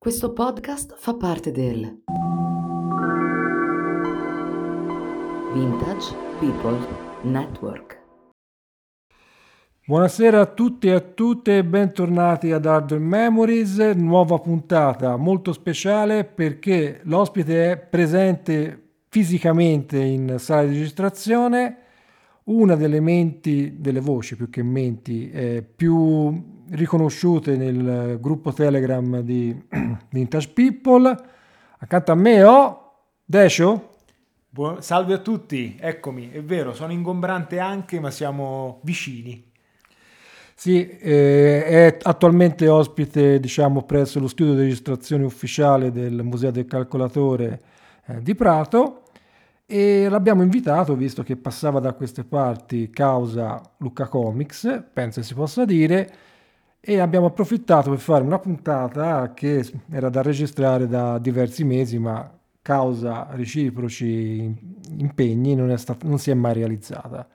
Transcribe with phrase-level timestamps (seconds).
[0.00, 2.02] Questo podcast fa parte del
[5.52, 6.78] Vintage People
[7.22, 8.00] Network.
[9.84, 17.00] Buonasera a tutti e a tutte bentornati ad Hardware Memories, nuova puntata molto speciale perché
[17.02, 21.76] l'ospite è presente fisicamente in sala di registrazione,
[22.44, 29.54] una delle menti, delle voci più che menti, eh, più riconosciute nel gruppo Telegram di
[30.10, 31.16] Vintage People.
[31.78, 32.92] Accanto a me ho
[33.24, 33.96] Decio.
[34.48, 34.82] Buon...
[34.82, 39.44] Salve a tutti, eccomi, è vero, sono ingombrante anche, ma siamo vicini.
[40.54, 46.66] Sì, eh, è attualmente ospite, diciamo, presso lo studio di registrazione ufficiale del Museo del
[46.66, 47.60] Calcolatore
[48.06, 49.02] eh, di Prato
[49.66, 55.66] e l'abbiamo invitato, visto che passava da queste parti causa Luca Comics, penso si possa
[55.66, 56.10] dire,
[56.80, 62.30] e abbiamo approfittato per fare una puntata che era da registrare da diversi mesi, ma
[62.62, 64.54] causa reciproci
[64.98, 67.26] impegni non, stat- non si è mai realizzata.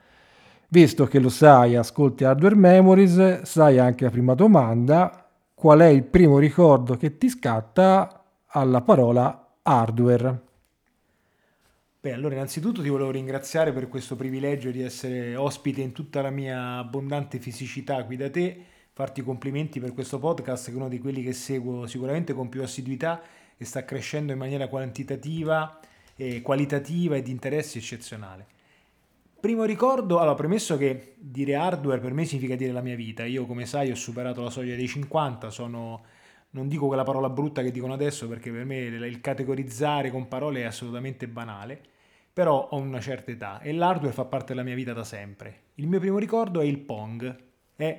[0.70, 6.04] Visto che lo sai, ascolti Hardware Memories, sai anche la prima domanda, qual è il
[6.04, 10.42] primo ricordo che ti scatta alla parola hardware?
[12.00, 16.32] Beh, allora innanzitutto ti volevo ringraziare per questo privilegio di essere ospite in tutta la
[16.32, 20.88] mia abbondante fisicità qui da te farti i complimenti per questo podcast, che è uno
[20.88, 23.22] di quelli che seguo sicuramente con più assiduità
[23.58, 25.80] e sta crescendo in maniera quantitativa,
[26.16, 28.46] e qualitativa e di interesse eccezionale.
[29.40, 33.46] Primo ricordo, allora premesso che dire hardware per me significa dire la mia vita, io
[33.46, 36.04] come sai ho superato la soglia dei 50, sono,
[36.52, 40.62] non dico quella parola brutta che dicono adesso perché per me il categorizzare con parole
[40.62, 41.82] è assolutamente banale,
[42.32, 45.64] però ho una certa età e l'hardware fa parte della mia vita da sempre.
[45.76, 47.36] Il mio primo ricordo è il Pong,
[47.76, 47.98] è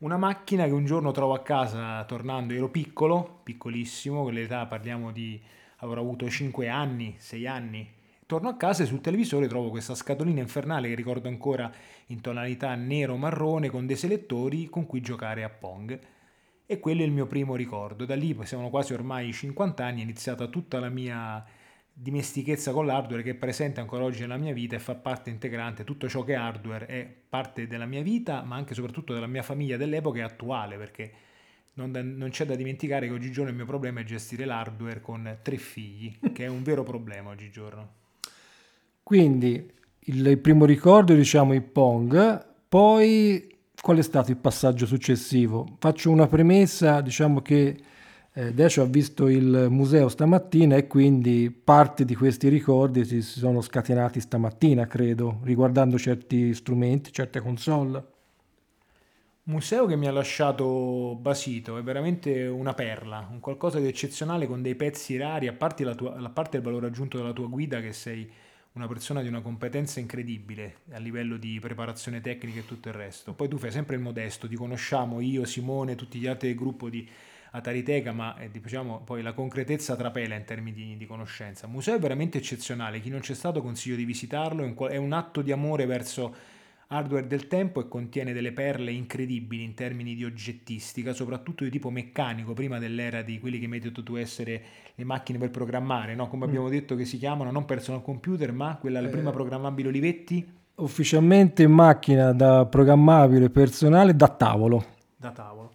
[0.00, 5.12] una macchina che un giorno trovo a casa tornando, ero piccolo, piccolissimo, con l'età parliamo
[5.12, 5.40] di,
[5.78, 7.92] avrò avuto 5 anni, 6 anni.
[8.24, 11.70] Torno a casa e sul televisore trovo questa scatolina infernale che ricordo ancora
[12.06, 15.98] in tonalità nero-marrone con dei selettori con cui giocare a Pong.
[16.64, 18.06] E quello è il mio primo ricordo.
[18.06, 21.44] Da lì, siamo quasi ormai 50 anni, è iniziata tutta la mia
[22.02, 25.84] dimestichezza con l'hardware che è presente ancora oggi nella mia vita e fa parte integrante,
[25.84, 29.26] tutto ciò che è hardware è parte della mia vita, ma anche e soprattutto della
[29.26, 31.12] mia famiglia dell'epoca e attuale, perché
[31.74, 35.38] non, da, non, c'è da dimenticare che oggigiorno il mio problema è gestire l'hardware con
[35.42, 37.88] tre figli, che è un vero problema oggigiorno.
[39.02, 39.70] Quindi
[40.04, 45.76] il primo ricordo diciamo il Pong, poi qual è stato il passaggio successivo?
[45.78, 47.76] Faccio una premessa, diciamo che
[48.40, 53.60] eh, Decio ha visto il museo stamattina e quindi parte di questi ricordi si sono
[53.60, 58.02] scatenati stamattina, credo, riguardando certi strumenti, certe console.
[59.42, 64.62] Museo che mi ha lasciato basito, è veramente una perla, un qualcosa di eccezionale con
[64.62, 67.80] dei pezzi rari, a parte, la tua, a parte il valore aggiunto della tua guida
[67.80, 68.30] che sei
[68.72, 73.34] una persona di una competenza incredibile a livello di preparazione tecnica e tutto il resto.
[73.34, 76.88] Poi tu fai sempre il modesto, ti conosciamo io, Simone, tutti gli altri del gruppo
[76.88, 77.06] di
[77.52, 81.66] Atariteca, ma eh, diciamo poi la concretezza trapela in termini di, di, conoscenza.
[81.66, 85.42] Il museo è veramente eccezionale, chi non c'è stato consiglio di visitarlo, è un atto
[85.42, 86.34] di amore verso
[86.92, 91.90] hardware del tempo e contiene delle perle incredibili in termini di oggettistica, soprattutto di tipo
[91.90, 94.62] meccanico, prima dell'era di quelli che mi hai detto tu essere
[94.94, 96.28] le macchine per programmare, no?
[96.28, 96.70] come abbiamo mm.
[96.70, 100.58] detto che si chiamano non personal computer, ma quella la eh, prima programmabile Olivetti.
[100.76, 104.84] Ufficialmente macchina da programmabile personale da tavolo.
[105.16, 105.72] Da tavolo.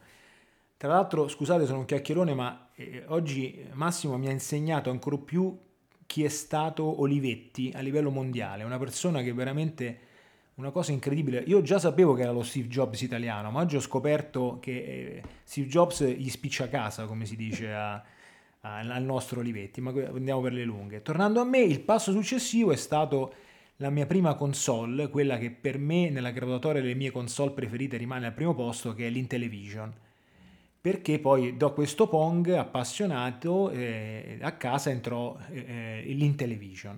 [0.77, 5.57] Tra l'altro, scusate, sono un chiacchierone, ma eh, oggi Massimo mi ha insegnato ancora più
[6.05, 9.99] chi è stato Olivetti a livello mondiale, una persona che veramente
[10.55, 11.39] una cosa incredibile.
[11.47, 15.23] Io già sapevo che era lo Steve Jobs italiano, ma oggi ho scoperto che eh,
[15.45, 19.91] Steve Jobs gli spiccia a casa, come si dice a, a, al nostro Olivetti, ma
[19.91, 21.01] andiamo per le lunghe.
[21.01, 23.33] Tornando a me, il passo successivo è stato
[23.77, 28.25] la mia prima console, quella che per me nella graduatoria delle mie console preferite rimane
[28.25, 30.03] al primo posto, che è l'Intellivision
[30.85, 36.95] perché poi da questo Pong appassionato eh, a casa entrò eh, eh l'Intellivision.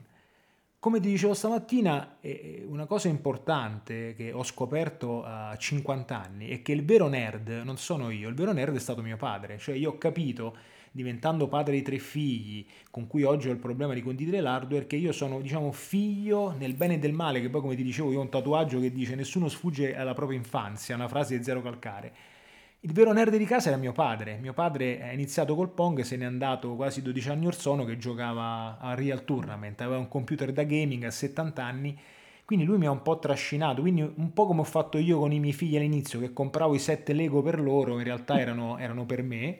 [0.77, 6.61] Come ti dicevo stamattina, eh, una cosa importante che ho scoperto a 50 anni è
[6.61, 9.75] che il vero nerd non sono io, il vero nerd è stato mio padre, cioè
[9.75, 10.57] io ho capito
[10.91, 14.97] diventando padre di tre figli, con cui oggi ho il problema di condividere l'hardware, che
[14.97, 18.19] io sono, diciamo, figlio nel bene e del male, che poi come ti dicevo io
[18.19, 22.35] ho un tatuaggio che dice nessuno sfugge alla propria infanzia, una frase di zero calcare.
[22.81, 24.37] Il vero nerd di casa era mio padre.
[24.39, 27.97] Mio padre ha iniziato col Pong, se n'è andato quasi 12 anni or sono che
[27.97, 31.97] giocava a Real Tournament, aveva un computer da gaming a 70 anni,
[32.45, 35.31] quindi lui mi ha un po' trascinato, quindi un po' come ho fatto io con
[35.31, 39.05] i miei figli all'inizio, che compravo i sette Lego per loro, in realtà erano, erano
[39.07, 39.59] per me.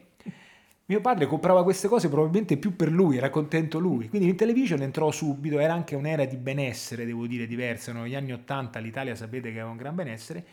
[0.86, 4.10] Mio padre comprava queste cose probabilmente più per lui, era contento lui.
[4.10, 7.92] Quindi in television entrò subito, era anche un'era di benessere, devo dire, diversa.
[7.92, 10.46] Negli anni 80 l'Italia sapete che aveva un gran benessere.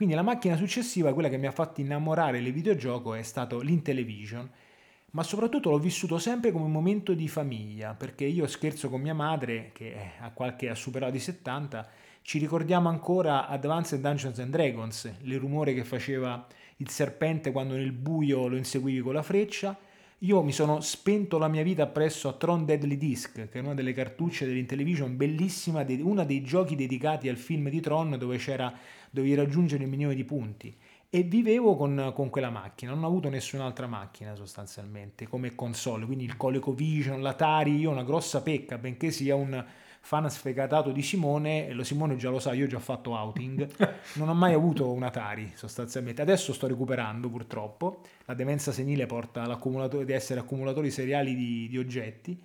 [0.00, 4.48] Quindi la macchina successiva, quella che mi ha fatto innamorare del videogioco, è stato l'Intellivision.
[5.10, 9.12] Ma soprattutto l'ho vissuto sempre come un momento di famiglia, perché io scherzo con mia
[9.12, 11.86] madre, che ha, qualche, ha superato i 70,
[12.22, 16.46] ci ricordiamo ancora Advanced Dungeons and Dragons, il rumore che faceva
[16.78, 19.78] il serpente quando nel buio lo inseguivi con la freccia.
[20.20, 23.74] Io mi sono spento la mia vita appresso a Tron Deadly Disc, che è una
[23.74, 28.72] delle cartucce dell'Intellivision, bellissima, uno dei giochi dedicati al film di Tron dove c'era,
[29.10, 30.74] dovevi raggiungere il milione di punti.
[31.12, 36.24] E vivevo con, con, quella macchina, non ho avuto nessun'altra macchina sostanzialmente come console, quindi
[36.24, 39.64] il ColecoVision, l'Atari, io ho una grossa pecca, benché sia un
[40.02, 43.68] fan sfegatato di Simone, e lo Simone già lo sa, io ho già fatto outing,
[44.14, 49.42] non ho mai avuto un Atari sostanzialmente, adesso sto recuperando purtroppo, la demenza senile porta
[49.42, 52.40] ad essere accumulatori seriali di, di oggetti,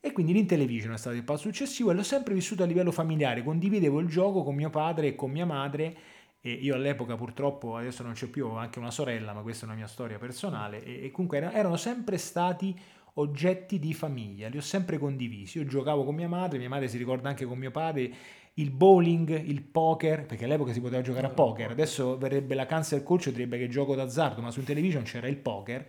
[0.00, 3.42] e quindi l'Intellivision è stato il passo successivo e l'ho sempre vissuto a livello familiare,
[3.42, 5.96] condividevo il gioco con mio padre e con mia madre,
[6.40, 9.68] e io all'epoca purtroppo, adesso non c'è più, ho anche una sorella, ma questa è
[9.68, 12.78] una mia storia personale, e, e comunque erano sempre stati
[13.14, 15.58] oggetti di famiglia, li ho sempre condivisi.
[15.58, 18.12] Io giocavo con mia madre, mia madre si ricorda anche con mio padre
[18.54, 23.02] il bowling, il poker, perché all'epoca si poteva giocare a poker, adesso verrebbe la cancel
[23.02, 25.86] culture, direbbe che gioco d'azzardo, ma su television c'era il poker.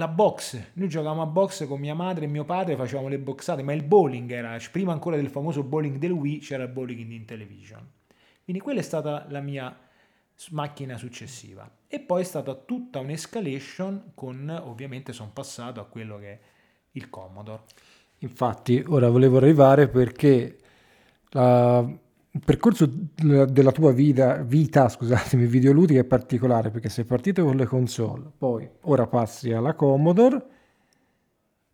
[0.00, 3.62] La box, noi giocavamo a box con mia madre e mio padre, facevamo le boxate,
[3.62, 7.26] ma il bowling era, prima ancora del famoso bowling del Wii, c'era il bowling in
[7.26, 7.86] television.
[8.42, 9.78] Quindi quella è stata la mia
[10.52, 11.70] macchina successiva.
[11.86, 16.38] E poi è stata tutta un'escalation con, ovviamente sono passato a quello che è
[16.92, 17.64] il Commodore.
[18.20, 20.56] Infatti, ora volevo arrivare perché
[21.28, 21.86] la,
[22.32, 27.66] il percorso della tua vita, vita scusatemi, videoludica è particolare perché sei partito con le
[27.66, 30.44] console, poi ora passi alla Commodore,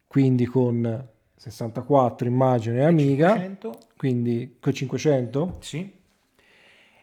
[0.07, 3.79] quindi con 64 immagine Amiga, 500.
[3.97, 5.57] quindi con 500?
[5.61, 5.95] Sì.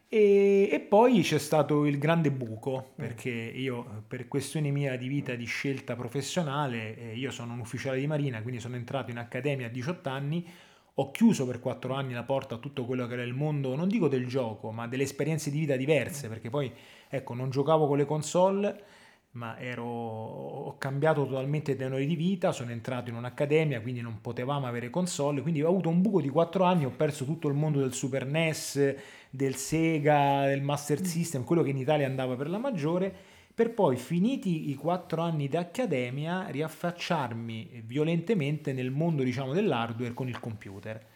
[0.07, 5.33] E, e, poi c'è stato il grande buco, perché io per questione mia di vita,
[5.33, 9.67] di scelta professionale, eh, io sono un ufficiale di marina, quindi sono entrato in accademia
[9.67, 10.47] a 18 anni,
[10.95, 13.87] ho chiuso per 4 anni la porta a tutto quello che era il mondo, non
[13.87, 16.71] dico del gioco, ma delle esperienze di vita diverse, perché poi,
[17.09, 18.83] ecco, non giocavo con le console,
[19.31, 24.67] ma ero, ho cambiato totalmente tenore di vita, sono entrato in un'accademia, quindi non potevamo
[24.67, 27.79] avere console, quindi ho avuto un buco di 4 anni, ho perso tutto il mondo
[27.79, 28.95] del Super NES,
[29.31, 31.03] del Sega, del Master mm.
[31.03, 33.15] System, quello che in Italia andava per la maggiore,
[33.53, 40.27] per poi, finiti i 4 anni di accademia, riaffacciarmi violentemente nel mondo diciamo, dell'hardware con
[40.27, 41.11] il computer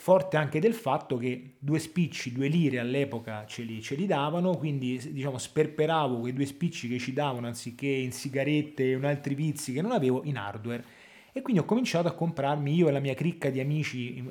[0.00, 4.56] forte anche del fatto che due spicci, due lire all'epoca ce li, ce li davano,
[4.56, 9.34] quindi diciamo sperperavo quei due spicci che ci davano anziché in sigarette e in altri
[9.34, 10.84] vizi che non avevo in hardware.
[11.32, 14.24] E quindi ho cominciato a comprarmi io e la mia cricca di amici,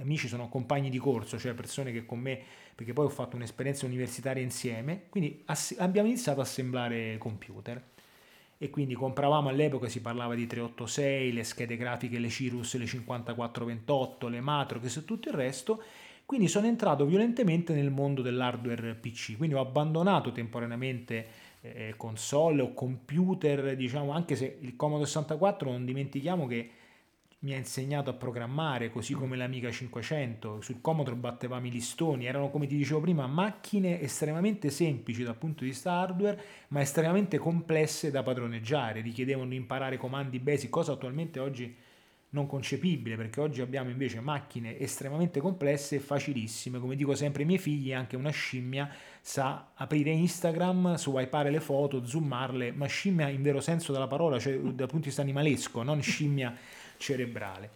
[0.00, 2.40] amici sono compagni di corso, cioè persone che con me,
[2.78, 7.82] perché poi ho fatto un'esperienza universitaria insieme, quindi ass- abbiamo iniziato a assemblare computer.
[8.56, 14.28] E quindi compravamo all'epoca si parlava di 386, le schede grafiche, le Cirrus, le 5428,
[14.28, 15.82] le Matrox e tutto il resto,
[16.24, 21.26] quindi sono entrato violentemente nel mondo dell'hardware PC, quindi ho abbandonato temporaneamente
[21.62, 26.70] eh, console o computer, diciamo, anche se il Commodore 64 non dimentichiamo che
[27.40, 30.60] mi ha insegnato a programmare, così come l'Amiga 500.
[30.60, 35.62] Sul Commodore battevamo i listoni, erano come ti dicevo prima macchine estremamente semplici dal punto
[35.62, 41.38] di vista hardware, ma estremamente complesse da padroneggiare, richiedevano di imparare comandi basic, cosa attualmente
[41.38, 41.76] oggi
[42.30, 46.78] non concepibile, perché oggi abbiamo invece macchine estremamente complesse e facilissime.
[46.78, 52.04] Come dico sempre ai miei figli, anche una scimmia sa aprire Instagram, swipeare le foto,
[52.04, 56.02] zoomarle, ma scimmia in vero senso della parola, cioè dal punto di vista animalesco, non
[56.02, 56.54] scimmia
[56.98, 57.70] cerebrale.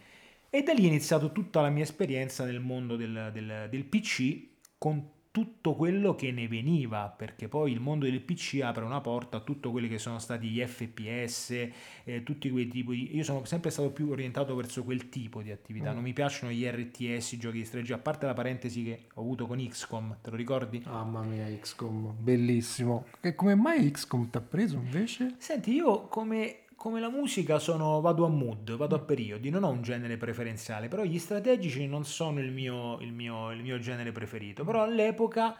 [0.51, 4.49] E da lì è iniziata tutta la mia esperienza nel mondo del, del, del PC
[4.77, 9.39] con tutto quello che ne veniva, perché poi il mondo del PC apre una porta
[9.39, 11.71] a tutto quelli che sono stati gli FPS,
[12.05, 13.17] eh, tutti quei tipi di...
[13.17, 15.95] Io sono sempre stato più orientato verso quel tipo di attività, mm.
[15.95, 19.23] non mi piacciono gli RTS, i giochi di strategia, a parte la parentesi che ho
[19.23, 20.83] avuto con XCOM, te lo ricordi?
[20.85, 23.07] Mamma mia, XCOM, bellissimo.
[23.23, 25.37] E come mai XCOM ti ha preso invece?
[25.39, 29.69] Senti, io come come la musica sono, vado a mood, vado a periodi, non ho
[29.69, 34.11] un genere preferenziale, però gli strategici non sono il mio, il mio, il mio genere
[34.11, 35.57] preferito, però all'epoca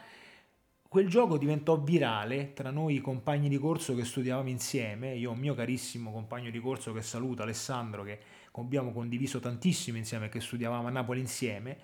[0.85, 5.39] quel gioco diventò virale tra noi compagni di corso che studiavamo insieme, io ho un
[5.39, 8.19] mio carissimo compagno di corso che saluto, Alessandro, che
[8.51, 11.77] abbiamo condiviso tantissimo insieme, che studiavamo a Napoli insieme,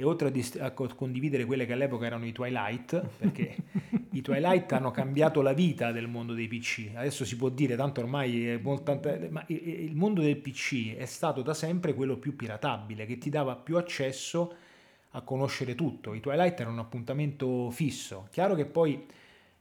[0.00, 3.56] e oltre a, dist- a condividere quelle che all'epoca erano i Twilight, perché
[4.12, 6.92] i Twilight hanno cambiato la vita del mondo dei PC.
[6.94, 11.42] Adesso si può dire, tanto ormai è molto, ma il mondo del PC è stato
[11.42, 14.54] da sempre quello più piratabile, che ti dava più accesso
[15.10, 16.14] a conoscere tutto.
[16.14, 18.28] I Twilight erano un appuntamento fisso.
[18.30, 19.04] Chiaro che poi,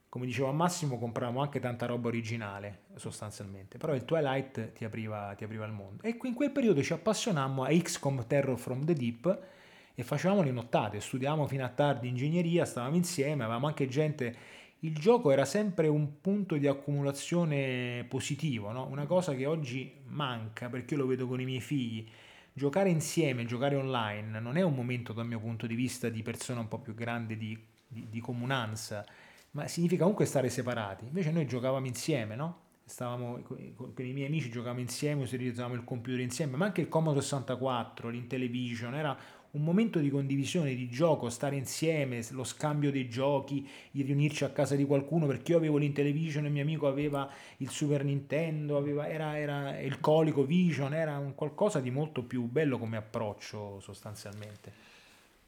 [0.07, 5.33] come dicevo a Massimo, compravamo anche tanta roba originale, sostanzialmente, però il Twilight ti apriva,
[5.35, 6.03] ti apriva il mondo.
[6.03, 9.55] E in quel periodo ci appassionammo a XCOM Terror from the Deep,
[9.99, 14.35] e facevamo le nottate, studiavamo fino a tardi ingegneria, stavamo insieme, avevamo anche gente...
[14.81, 18.85] Il gioco era sempre un punto di accumulazione positivo, no?
[18.85, 22.07] una cosa che oggi manca perché io lo vedo con i miei figli.
[22.53, 26.59] Giocare insieme, giocare online, non è un momento dal mio punto di vista di persona
[26.59, 29.03] un po' più grande di, di, di comunanza,
[29.51, 31.05] ma significa comunque stare separati.
[31.05, 32.65] Invece noi giocavamo insieme, no?
[32.87, 37.21] stavamo con i miei amici, giocavamo insieme, utilizzavamo il computer insieme, ma anche il Commodore
[37.21, 39.17] 64, l'Intellivision, era
[39.57, 44.49] un momento di condivisione, di gioco, stare insieme, lo scambio dei giochi, il riunirci a
[44.49, 49.09] casa di qualcuno perché io avevo l'Intellivision e mio amico aveva il Super Nintendo, aveva,
[49.09, 54.71] era, era il Colico Vision, era un qualcosa di molto più bello come approccio sostanzialmente.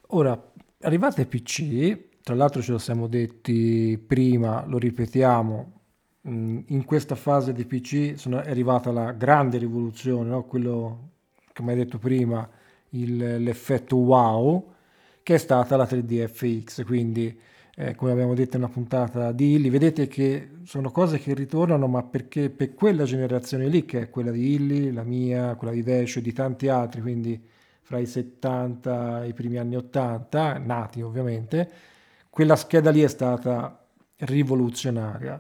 [0.08, 0.52] Ora,
[0.82, 5.82] arrivate ai PC, tra l'altro ce lo siamo detti prima, lo ripetiamo,
[6.28, 10.44] mm, in questa fase di PC sono, è arrivata la grande rivoluzione, no?
[10.46, 11.10] quello
[11.62, 12.48] mi hai detto prima,
[12.92, 14.74] il, l'effetto wow,
[15.24, 16.86] che è stata la 3DFX.
[16.86, 17.40] Quindi,
[17.76, 21.88] eh, come abbiamo detto in una puntata di Illy, vedete che sono cose che ritornano,
[21.88, 25.84] ma perché per quella generazione lì, che è quella di Illy, la mia, quella di
[25.84, 27.42] Dash e di tanti altri, quindi
[27.82, 31.72] fra i 70 e i primi anni 80, nati ovviamente,
[32.30, 33.84] quella scheda lì è stata
[34.18, 35.40] rivoluzionaria.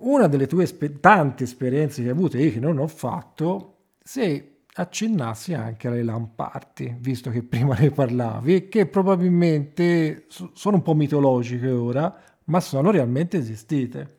[0.00, 0.66] Una delle tue
[1.00, 6.02] tante esperienze che hai avuto e io che non ho fatto, se accennassi anche alle
[6.02, 12.90] lamparti, visto che prima ne parlavi, che probabilmente sono un po' mitologiche ora, ma sono
[12.90, 14.16] realmente esistite.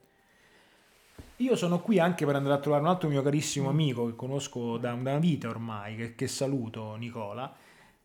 [1.38, 4.78] Io sono qui anche per andare a trovare un altro mio carissimo amico che conosco
[4.78, 7.56] da una vita ormai, che, che saluto, Nicola,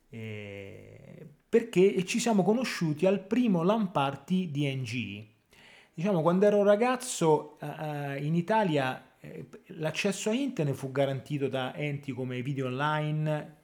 [0.09, 5.27] eh, perché ci siamo conosciuti al primo Lamparty di NG.
[5.95, 9.14] Diciamo, quando ero ragazzo eh, in Italia eh,
[9.67, 13.57] l'accesso a internet fu garantito da enti come Video Online,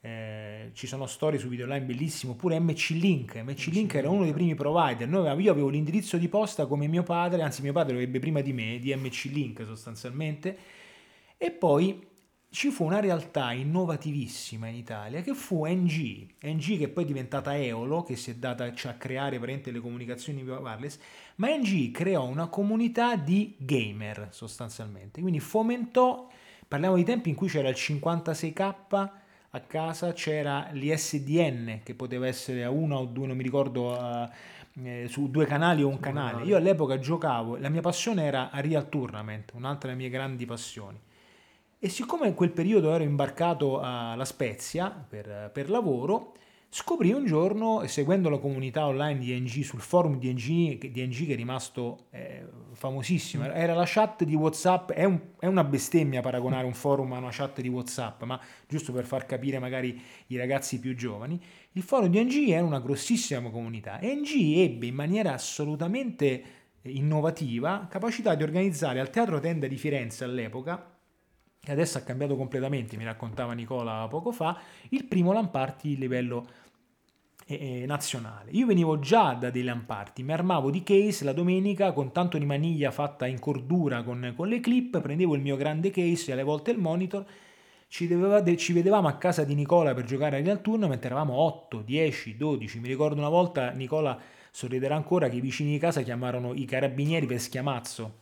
[0.00, 3.36] eh, ci sono storie su Video Online bellissime, oppure MC Link.
[3.36, 5.08] MC Link era uno dei primi provider.
[5.08, 8.40] Noi, io avevo l'indirizzo di posta come mio padre, anzi mio padre lo ebbe prima
[8.40, 10.56] di me, di MC Link sostanzialmente.
[11.36, 12.07] E poi
[12.50, 17.56] ci fu una realtà innovativissima in Italia che fu NG, NG che poi è diventata
[17.56, 20.98] Eolo, che si è data cioè, a creare le comunicazioni wireless,
[21.36, 26.26] ma NG creò una comunità di gamer sostanzialmente, quindi fomentò,
[26.66, 29.10] parliamo di tempi in cui c'era il 56k
[29.50, 33.90] a casa, c'era l'ISDN che poteva essere a una o due, non mi ricordo...
[33.90, 34.28] Uh,
[34.80, 36.44] eh, su due canali o un canale.
[36.44, 40.96] Io all'epoca giocavo, la mia passione era a Real Tournament, un'altra delle mie grandi passioni.
[41.80, 46.34] E siccome in quel periodo ero imbarcato alla Spezia per, per lavoro,
[46.68, 51.26] scoprì un giorno, seguendo la comunità online di NG, sul forum di NG, di NG
[51.26, 53.50] che è rimasto eh, famosissimo, mm.
[53.54, 57.30] era la chat di Whatsapp, è, un, è, una bestemmia paragonare un forum a una
[57.30, 61.40] chat di Whatsapp, ma giusto per far capire magari i ragazzi più giovani,
[61.72, 66.42] il forum di NG era una grossissima comunità NG ebbe in maniera assolutamente
[66.82, 70.96] innovativa capacità di organizzare al Teatro Tenda di Firenze all'epoca
[71.60, 74.58] che adesso ha cambiato completamente, mi raccontava Nicola poco fa,
[74.90, 76.46] il primo Lamparty livello
[77.46, 78.50] eh, eh, nazionale.
[78.52, 82.44] Io venivo già da dei Lamparty, mi armavo di case la domenica con tanto di
[82.44, 86.42] maniglia fatta in cordura con, con le clip, prendevo il mio grande case e alle
[86.42, 87.24] volte il monitor,
[87.88, 91.80] ci, doveva, ci, vedevamo a casa di Nicola per giocare a Real Tournament, eravamo 8,
[91.80, 94.18] 10, 12, mi ricordo una volta Nicola
[94.50, 98.20] sorriderà ancora che i vicini di casa chiamarono i carabinieri per schiamazzo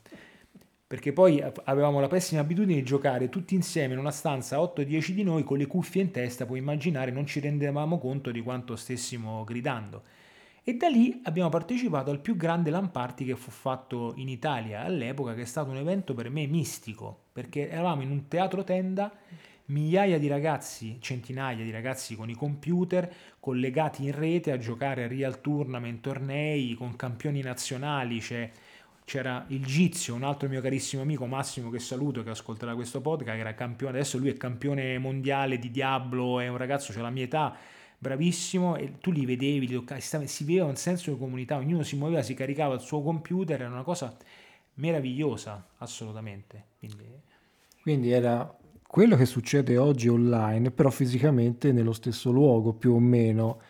[0.86, 5.24] perché poi avevamo la pessima abitudine di giocare tutti insieme in una stanza 8-10 di
[5.24, 9.42] noi con le cuffie in testa, puoi immaginare, non ci rendevamo conto di quanto stessimo
[9.42, 10.04] gridando.
[10.62, 14.82] E da lì abbiamo partecipato al più grande LAN party che fu fatto in Italia
[14.82, 19.12] all'epoca, che è stato un evento per me mistico, perché eravamo in un teatro tenda,
[19.66, 25.08] migliaia di ragazzi, centinaia di ragazzi con i computer collegati in rete a giocare a
[25.08, 28.50] real tournament, tornei con campioni nazionali, cioè
[29.06, 33.36] c'era il Gizio, un altro mio carissimo amico Massimo che saluto che ascolterà questo podcast,
[33.36, 37.10] che era campione, adesso lui è campione mondiale di Diablo, è un ragazzo, c'ha la
[37.10, 37.56] mia età,
[37.96, 41.94] bravissimo, e tu li vedevi, li toccavi, si vedeva un senso di comunità, ognuno si
[41.94, 44.12] muoveva, si caricava il suo computer, era una cosa
[44.74, 46.64] meravigliosa, assolutamente.
[46.80, 47.04] Quindi,
[47.82, 53.60] Quindi era quello che succede oggi online, però fisicamente nello stesso luogo più o meno,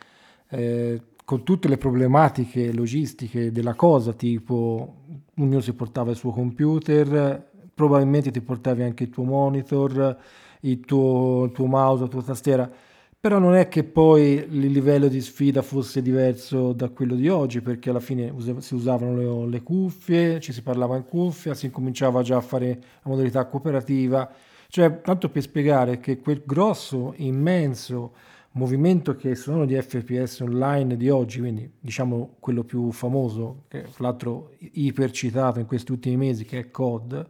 [0.49, 7.51] eh, con tutte le problematiche logistiche della cosa, tipo ognuno si portava il suo computer,
[7.75, 10.17] probabilmente ti portavi anche il tuo monitor,
[10.61, 12.71] il tuo, il tuo mouse, la tua tastiera,
[13.19, 17.61] però non è che poi il livello di sfida fosse diverso da quello di oggi,
[17.61, 22.23] perché alla fine si usavano le, le cuffie, ci si parlava in cuffia, si incominciava
[22.23, 22.69] già a fare
[23.03, 24.31] la modalità cooperativa,
[24.69, 28.13] cioè tanto per spiegare che quel grosso, immenso
[28.57, 34.05] movimento che sono di FPS online di oggi, quindi diciamo quello più famoso, che fra
[34.05, 37.27] l'altro ipercitato in questi ultimi mesi, che è COD,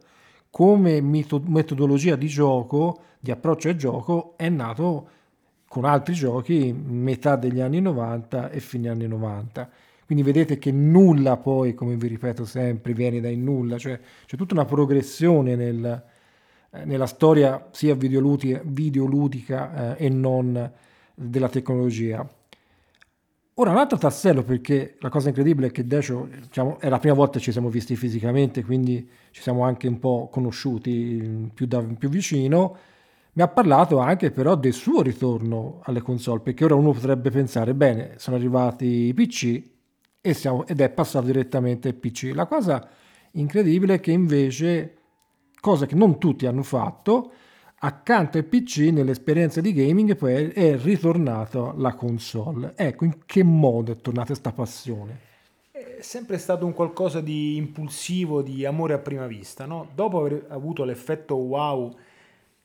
[0.49, 5.09] come metodologia di gioco, di approccio al gioco, è nato
[5.67, 9.69] con altri giochi metà degli anni 90 e fine anni 90.
[10.05, 14.53] Quindi vedete che nulla poi, come vi ripeto sempre, viene dai nulla, cioè c'è tutta
[14.53, 16.03] una progressione nel,
[16.71, 20.71] eh, nella storia sia videoludica, videoludica eh, e non
[21.19, 22.27] della tecnologia.
[23.55, 27.15] Ora, un altro tassello, perché la cosa incredibile è che Decio, diciamo, è la prima
[27.15, 31.81] volta che ci siamo visti fisicamente, quindi ci siamo anche un po' conosciuti più, da,
[31.81, 32.77] più vicino,
[33.33, 37.73] mi ha parlato anche però del suo ritorno alle console, perché ora uno potrebbe pensare,
[37.73, 39.75] bene, sono arrivati i PC
[40.33, 42.31] siamo, ed è passato direttamente al PC.
[42.33, 42.87] La cosa
[43.31, 44.97] incredibile è che invece,
[45.59, 47.31] cosa che non tutti hanno fatto,
[47.79, 52.73] accanto al PC nell'esperienza di gaming poi è ritornata la console.
[52.75, 55.25] Ecco, in che modo è tornata questa passione?
[55.71, 59.89] È sempre stato un qualcosa di impulsivo, di amore a prima vista, no?
[59.93, 61.95] Dopo aver avuto l'effetto wow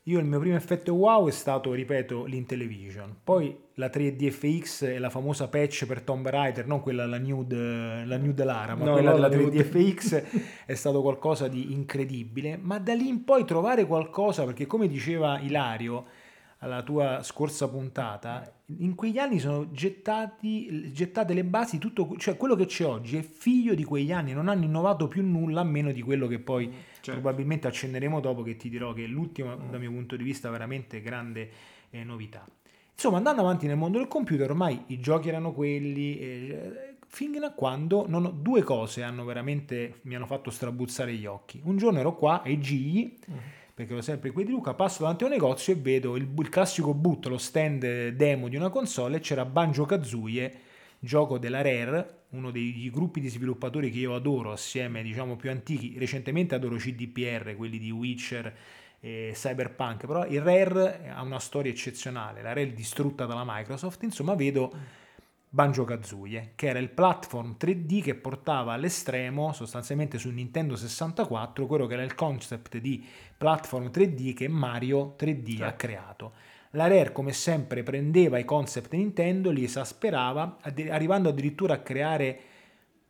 [0.06, 3.18] io il mio primo effetto wow è stato, ripeto, l'Intellivision.
[3.23, 8.16] Poi la 3DFX e la famosa patch per Tomb Raider, non quella la nude, la
[8.16, 12.59] nude Lara, ma no, quella no, della 3DFX è stato qualcosa di incredibile.
[12.61, 16.06] Ma da lì in poi trovare qualcosa, perché come diceva Ilario
[16.62, 22.54] alla tua scorsa puntata, in quegli anni sono gettati, gettate le basi, tutto, cioè quello
[22.54, 25.90] che c'è oggi è figlio di quegli anni, non hanno innovato più nulla a meno
[25.90, 27.21] di quello che poi certo.
[27.21, 29.71] probabilmente accenderemo dopo che ti dirò che è l'ultima mm.
[29.71, 31.50] dal mio punto di vista veramente grande
[31.90, 32.47] eh, novità.
[32.92, 37.51] Insomma, andando avanti nel mondo del computer, ormai i giochi erano quelli, eh, fino a
[37.51, 41.61] quando ho, due cose hanno veramente, mi hanno fatto strabuzzare gli occhi.
[41.64, 43.37] Un giorno ero qua ai Gigli, mm.
[43.74, 46.48] Perché ero sempre qui di Luca, passo davanti a un negozio e vedo il, il
[46.48, 50.70] classico boot, lo stand demo di una console e c'era Banjo Kazooie
[51.04, 55.96] gioco della Rare, uno dei gruppi di sviluppatori che io adoro assieme, diciamo, più antichi.
[55.98, 58.56] Recentemente adoro CDPR, quelli di Witcher
[59.00, 64.37] e Cyberpunk, però il Rare ha una storia eccezionale, la Rare distrutta dalla Microsoft, insomma
[64.37, 64.72] vedo
[65.48, 71.87] Banjo Kazooie, che era il platform 3D che portava all'estremo, sostanzialmente su Nintendo 64, quello
[71.87, 73.04] che era il concept di
[73.42, 75.62] platform 3D che Mario 3D sì.
[75.64, 76.33] ha creato.
[76.70, 80.59] La Rare, come sempre, prendeva i concept Nintendo, li esasperava,
[80.90, 82.40] arrivando addirittura a creare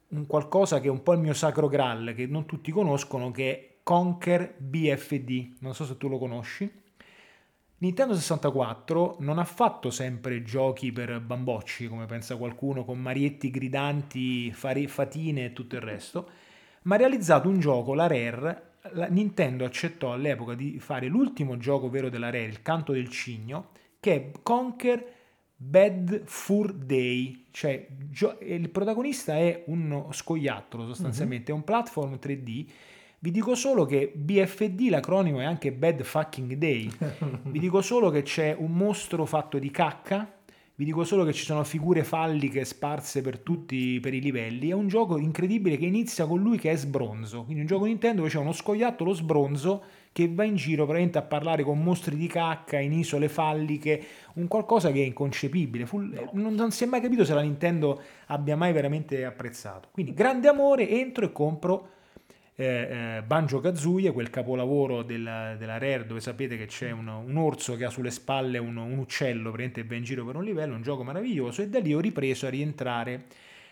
[0.09, 3.53] un qualcosa che è un po' il mio sacro graal, che non tutti conoscono, che
[3.53, 5.57] è Conquer BFD.
[5.59, 6.81] Non so se tu lo conosci.
[7.77, 14.51] Nintendo 64 non ha fatto sempre giochi per bambocci, come pensa qualcuno, con marietti gridanti,
[14.53, 16.29] fatine e tutto il resto,
[16.85, 21.89] ma ha realizzato un gioco, la Rare, la Nintendo accettò all'epoca di fare l'ultimo gioco
[21.89, 25.05] vero della Rare, il canto del cigno, che è Conquer
[25.57, 27.87] Bad Fur Day, cioè
[28.41, 31.63] il protagonista è uno scoiattolo sostanzialmente, mm-hmm.
[31.63, 32.67] è un platform 3D.
[33.21, 36.91] Vi dico solo che BFD, l'acronimo è anche Bad Fucking Day.
[37.45, 40.41] Vi dico solo che c'è un mostro fatto di cacca
[40.83, 44.71] vi dico solo che ci sono figure falliche sparse per tutti per i livelli.
[44.71, 47.45] È un gioco incredibile che inizia con lui che è sbronzo.
[47.45, 51.23] Quindi un gioco Nintendo dove c'è uno scoiattolo sbronzo che va in giro veramente a
[51.23, 55.87] parlare con mostri di cacca in isole falliche, un qualcosa che è inconcepibile.
[55.87, 59.89] Fu, non, non, si è mai capito se la Nintendo abbia mai veramente apprezzato.
[59.93, 61.89] Quindi grande amore, entro e compro
[62.63, 67.37] eh, eh, Banjo Kazooie, quel capolavoro della, della, Rare dove sapete che c'è un, un
[67.37, 70.75] orso che ha sulle spalle un, un uccello, praticamente va in giro per un livello,
[70.75, 73.25] un gioco meraviglioso e da lì ho ripreso a rientrare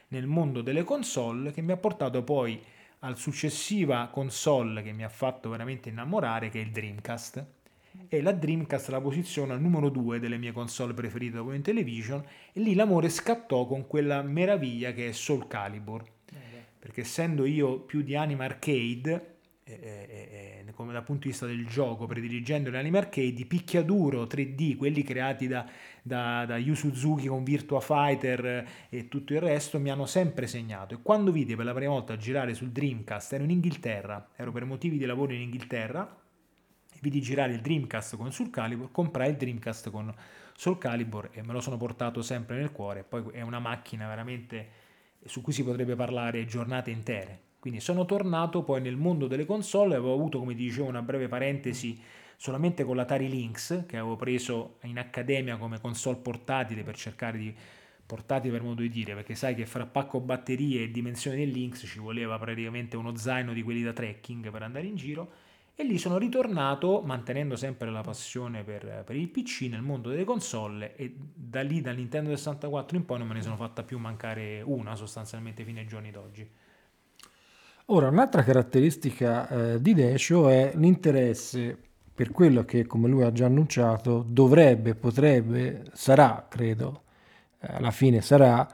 [0.09, 2.61] nel mondo delle console che mi ha portato poi
[3.01, 7.45] al successiva console che mi ha fatto veramente innamorare che è il Dreamcast.
[8.09, 12.23] E la Dreamcast la posiziona al numero 2 delle mie console preferite dopo in television
[12.53, 16.03] e lì l'amore scattò con quella meraviglia che è Soul Calibur
[16.81, 21.45] perché essendo io più di anima arcade, eh, eh, eh, come dal punto di vista
[21.45, 25.69] del gioco, prediligendo le anime arcade, i picchiaduro 3D, quelli creati da,
[26.03, 30.95] da, da Yu Suzuki con Virtua Fighter e tutto il resto, mi hanno sempre segnato.
[30.95, 34.65] E quando vidi per la prima volta girare sul Dreamcast, ero in Inghilterra, ero per
[34.65, 36.19] motivi di lavoro in Inghilterra,
[37.03, 40.15] vidi girare il Dreamcast con Soul Calibur, comprai il Dreamcast con
[40.57, 43.05] Soul Calibur e me lo sono portato sempre nel cuore.
[43.05, 44.89] Poi è una macchina veramente
[45.25, 47.49] su cui si potrebbe parlare giornate intere.
[47.59, 52.01] Quindi sono tornato poi nel mondo delle console, avevo avuto, come dicevo, una breve parentesi
[52.37, 57.55] solamente con l'Atari Lynx che avevo preso in accademia come console portatile per cercare di
[58.07, 61.87] portatile per modo di dire, perché sai che fra pacco batterie e dimensioni del Lynx
[61.87, 65.31] ci voleva praticamente uno zaino di quelli da trekking per andare in giro
[65.81, 70.25] e lì sono ritornato mantenendo sempre la passione per, per, il PC nel mondo delle
[70.25, 73.97] console e da lì dal Nintendo 64 in poi non me ne sono fatta più
[73.99, 76.49] mancare una sostanzialmente fino ai giorni d'oggi.
[77.87, 81.77] Ora, un'altra caratteristica eh, di Decio è l'interesse
[82.15, 87.05] per quello che, come lui ha già annunciato, dovrebbe, potrebbe, sarà, credo,
[87.59, 88.69] eh, alla fine sarà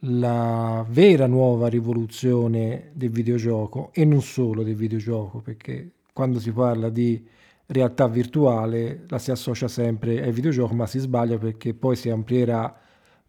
[0.00, 6.88] la vera nuova rivoluzione del videogioco e non solo del videogioco, perché quando si parla
[6.88, 7.22] di
[7.66, 12.74] realtà virtuale la si associa sempre ai videogiochi, ma si sbaglia perché poi si amplierà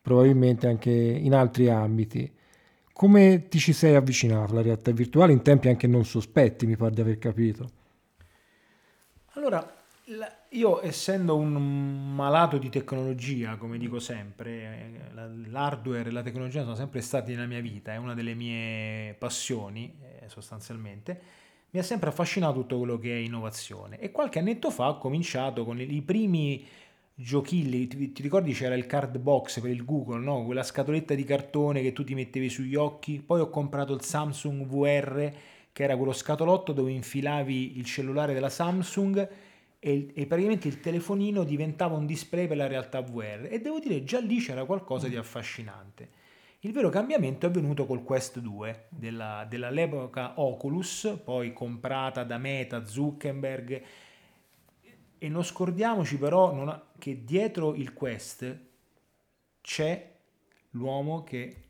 [0.02, 2.34] probabilmente anche in altri ambiti.
[2.94, 6.94] Come ti ci sei avvicinato alla realtà virtuale in tempi anche non sospetti, mi pare
[6.94, 7.70] di aver capito?
[9.34, 9.70] Allora,
[10.52, 14.52] io essendo un malato di tecnologia, come dico sempre,
[15.14, 19.14] eh, l'hardware e la tecnologia sono sempre stati nella mia vita, è una delle mie
[19.20, 21.22] passioni eh, sostanzialmente,
[21.70, 25.66] mi ha sempre affascinato tutto quello che è innovazione e qualche annetto fa ho cominciato
[25.66, 26.66] con i primi
[27.20, 30.46] giochilli, ti, ti, ricordi c'era il card box per il Google, no?
[30.46, 34.66] quella scatoletta di cartone che tu ti mettevi sugli occhi, poi ho comprato il Samsung
[34.66, 35.32] VR
[35.72, 39.30] che era quello scatolotto dove infilavi il cellulare della Samsung
[39.80, 44.04] e, e, praticamente il telefonino diventava un display per la realtà VR e devo dire
[44.04, 46.10] già lì c'era qualcosa di affascinante.
[46.62, 52.86] Il vero cambiamento è avvenuto col Quest 2 della, dell'epoca Oculus, poi comprata da Meta,
[52.86, 53.84] Zuckerberg
[55.20, 58.60] e non scordiamoci però ha, che dietro il Quest
[59.62, 60.16] c'è
[60.72, 61.64] l'uomo che,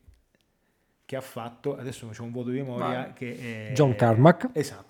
[1.03, 3.73] che, ha fatto, adesso c'è un voto di memoria, Ma che è...
[3.73, 4.49] John Carmack.
[4.53, 4.86] Esatto.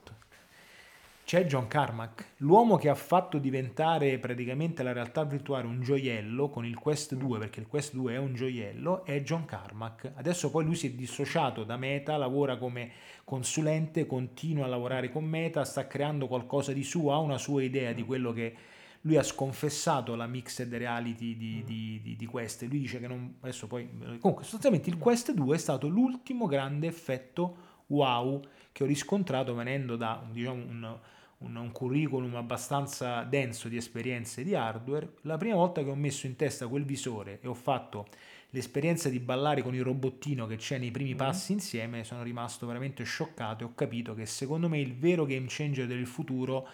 [1.27, 6.65] C'è John Carmack, l'uomo che ha fatto diventare praticamente la realtà virtuale un gioiello con
[6.65, 10.13] il Quest 2, perché il Quest 2 è un gioiello, è John Carmack.
[10.15, 12.91] Adesso poi lui si è dissociato da Meta, lavora come
[13.25, 17.91] consulente, continua a lavorare con Meta, sta creando qualcosa di suo, ha una sua idea
[17.91, 18.55] di quello che
[19.01, 22.61] lui ha sconfessato la mixed reality di, di, di, di Quest.
[22.61, 23.35] Lui dice che non.
[23.41, 23.85] Adesso poi.
[24.21, 29.95] Comunque, sostanzialmente il Quest 2 è stato l'ultimo grande effetto wow che ho riscontrato venendo
[29.95, 30.99] da diciamo, un,
[31.39, 35.13] un, un, curriculum abbastanza denso di esperienze di hardware.
[35.21, 38.07] La prima volta che ho messo in testa quel visore e ho fatto
[38.51, 41.17] l'esperienza di ballare con il robottino che c'è nei primi mm-hmm.
[41.17, 45.45] passi insieme, sono rimasto veramente scioccato e ho capito che secondo me il vero game
[45.47, 46.67] changer del futuro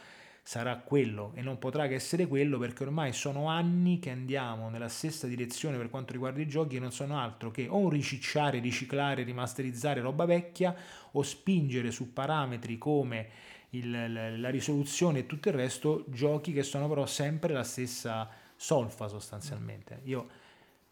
[0.45, 4.89] sarà quello e non potrà che essere quello perché ormai sono anni che andiamo nella
[4.89, 8.59] stessa direzione per quanto riguarda i giochi e non sono altro che o un ricicciare,
[8.59, 10.75] riciclare, rimasterizzare roba vecchia
[11.11, 13.29] o spingere su parametri come
[13.73, 19.07] il, la risoluzione e tutto il resto giochi che sono però sempre la stessa solfa
[19.07, 19.99] sostanzialmente.
[20.03, 20.27] Io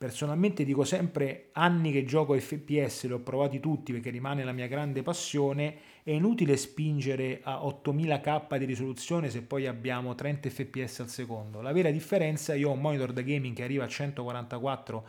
[0.01, 4.65] Personalmente dico sempre anni che gioco FPS, li ho provati tutti perché rimane la mia
[4.65, 11.09] grande passione, è inutile spingere a 8000k di risoluzione se poi abbiamo 30 fps al
[11.09, 11.61] secondo.
[11.61, 15.07] La vera differenza, io ho un monitor da gaming che arriva a 144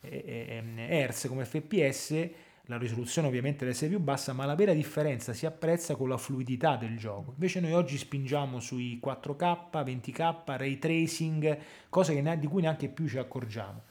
[0.00, 2.28] Hz come fps,
[2.66, 6.16] la risoluzione ovviamente deve essere più bassa, ma la vera differenza si apprezza con la
[6.16, 7.32] fluidità del gioco.
[7.32, 13.08] Invece noi oggi spingiamo sui 4K, 20K, ray tracing, cose ne, di cui neanche più
[13.08, 13.82] ci accorgiamo.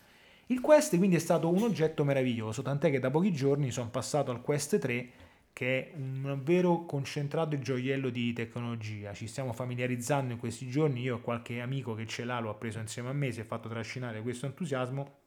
[0.47, 4.31] Il Quest quindi è stato un oggetto meraviglioso, tant'è che da pochi giorni sono passato
[4.31, 5.09] al Quest 3
[5.53, 9.13] che è un vero concentrato gioiello di tecnologia.
[9.13, 12.55] Ci stiamo familiarizzando in questi giorni, io ho qualche amico che ce l'ha, lo ha
[12.55, 15.19] preso insieme a me, si è fatto trascinare questo entusiasmo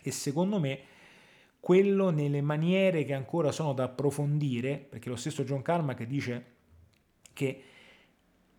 [0.00, 0.80] e secondo me
[1.60, 6.44] quello nelle maniere che ancora sono da approfondire, perché lo stesso John Carmack dice
[7.32, 7.62] che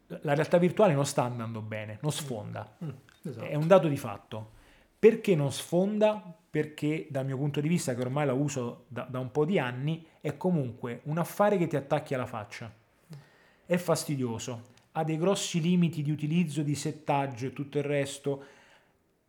[0.08, 2.78] la realtà virtuale non sta andando bene, non sfonda.
[2.84, 2.90] Mm,
[3.24, 3.46] esatto.
[3.46, 4.52] È un dato di fatto.
[4.98, 6.36] Perché non sfonda?
[6.50, 9.60] Perché dal mio punto di vista, che ormai la uso da, da un po' di
[9.60, 12.74] anni, è comunque un affare che ti attacchi alla faccia.
[13.66, 18.44] È fastidioso, ha dei grossi limiti di utilizzo, di settaggio e tutto il resto,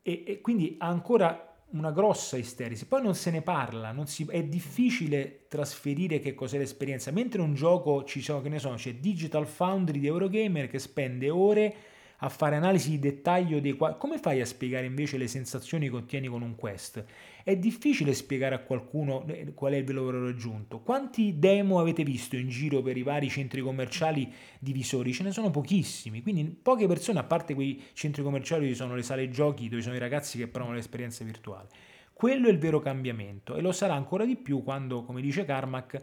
[0.03, 2.87] e, e quindi ha ancora una grossa isterisi.
[2.87, 7.11] Poi non se ne parla, si, è difficile trasferire che cos'è l'esperienza.
[7.11, 11.31] Mentre un gioco ci sono, che ne so, c'è Digital Foundry di Eurogamer che spende
[11.31, 11.75] ore
[12.21, 13.97] a fare analisi di dettaglio dei quali...
[13.99, 17.05] Come fai a spiegare invece le sensazioni che ottieni con un quest?
[17.43, 20.81] È difficile spiegare a qualcuno eh, qual è il valore raggiunto.
[20.81, 25.13] Quanti demo avete visto in giro per i vari centri commerciali di visori?
[25.13, 29.03] Ce ne sono pochissimi, quindi poche persone, a parte quei centri commerciali dove sono le
[29.03, 31.69] sale giochi, dove sono i ragazzi che provano l'esperienza virtuale.
[32.13, 35.99] Quello è il vero cambiamento e lo sarà ancora di più quando, come dice Carmack,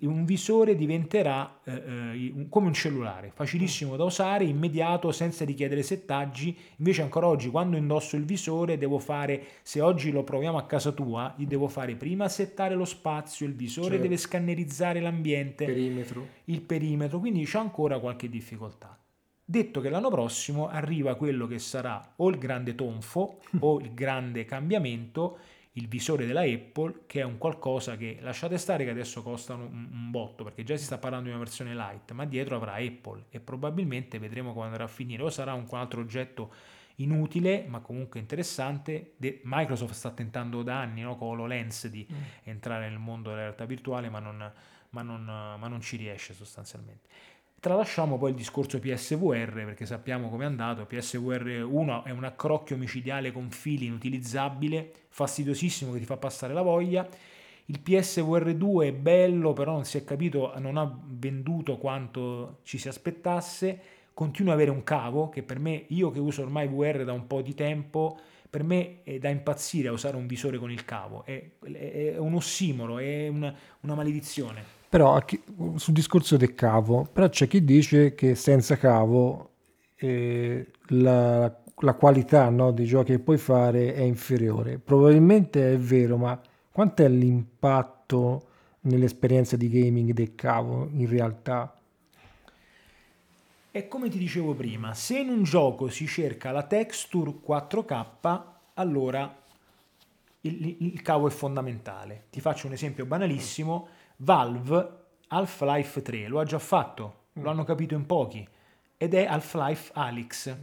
[0.00, 6.56] un visore diventerà eh, eh come un cellulare, facilissimo da usare, immediato, senza richiedere settaggi.
[6.78, 10.90] Invece ancora oggi quando indosso il visore devo fare, se oggi lo proviamo a casa
[10.90, 14.02] tua, io devo fare prima settare lo spazio, il visore certo.
[14.02, 16.26] deve scannerizzare l'ambiente, perimetro.
[16.44, 18.98] il perimetro, quindi c'è ancora qualche difficoltà.
[19.48, 24.44] Detto che l'anno prossimo arriva quello che sarà o il grande tonfo o il grande
[24.44, 25.38] cambiamento
[25.76, 29.88] il visore della Apple, che è un qualcosa che lasciate stare che adesso costa un,
[29.90, 33.26] un, botto, perché già si sta parlando di una versione light, ma dietro avrà Apple
[33.30, 36.52] e probabilmente vedremo come andrà a finire, o sarà un altro oggetto
[36.96, 39.12] inutile, ma comunque interessante.
[39.18, 42.16] De- Microsoft sta tentando da anni no, con HoloLens di mm.
[42.44, 44.52] entrare nel mondo della realtà virtuale, ma non,
[44.90, 47.08] ma non, ma non ci riesce sostanzialmente.
[47.58, 50.84] Tralasciamo poi il discorso PSVR perché sappiamo come è andato.
[50.84, 56.62] PSVR 1 è un accrocchio micidiale con fili inutilizzabile, fastidiosissimo che ti fa passare la
[56.62, 57.08] voglia.
[57.68, 62.78] Il PSVR 2 è bello, però non si è capito, non ha venduto quanto ci
[62.78, 63.80] si aspettasse.
[64.14, 67.26] Continua ad avere un cavo che per me, io che uso ormai VR da un
[67.26, 68.16] po' di tempo,
[68.48, 71.24] per me è da impazzire a usare un visore con il cavo.
[71.24, 74.75] È, è, è un ossimoro, è una, una maledizione.
[74.88, 75.22] Però
[75.74, 79.50] sul discorso del cavo, però c'è chi dice che senza cavo
[79.96, 84.78] eh, la, la, qualità no, dei giochi che puoi fare è inferiore.
[84.78, 88.46] Probabilmente è vero, ma quant'è l'impatto
[88.82, 91.74] nell'esperienza di gaming del cavo in realtà?
[93.70, 98.42] È come ti dicevo prima, se in un gioco si cerca la texture 4K,
[98.74, 99.36] allora
[100.40, 102.24] il, il cavo è fondamentale.
[102.30, 103.88] Ti faccio un esempio banalissimo
[104.18, 108.46] Valve Half-Life 3 lo ha già fatto, lo hanno capito in pochi,
[108.96, 110.56] ed è Half-Life Alyx,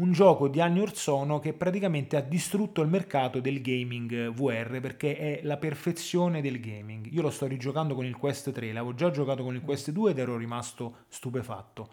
[0.00, 4.80] un gioco di anni or sono che praticamente ha distrutto il mercato del gaming VR
[4.80, 7.12] perché è la perfezione del gaming.
[7.12, 10.12] Io lo sto rigiocando con il Quest 3, l'avevo già giocato con il Quest 2
[10.12, 11.92] ed ero rimasto stupefatto.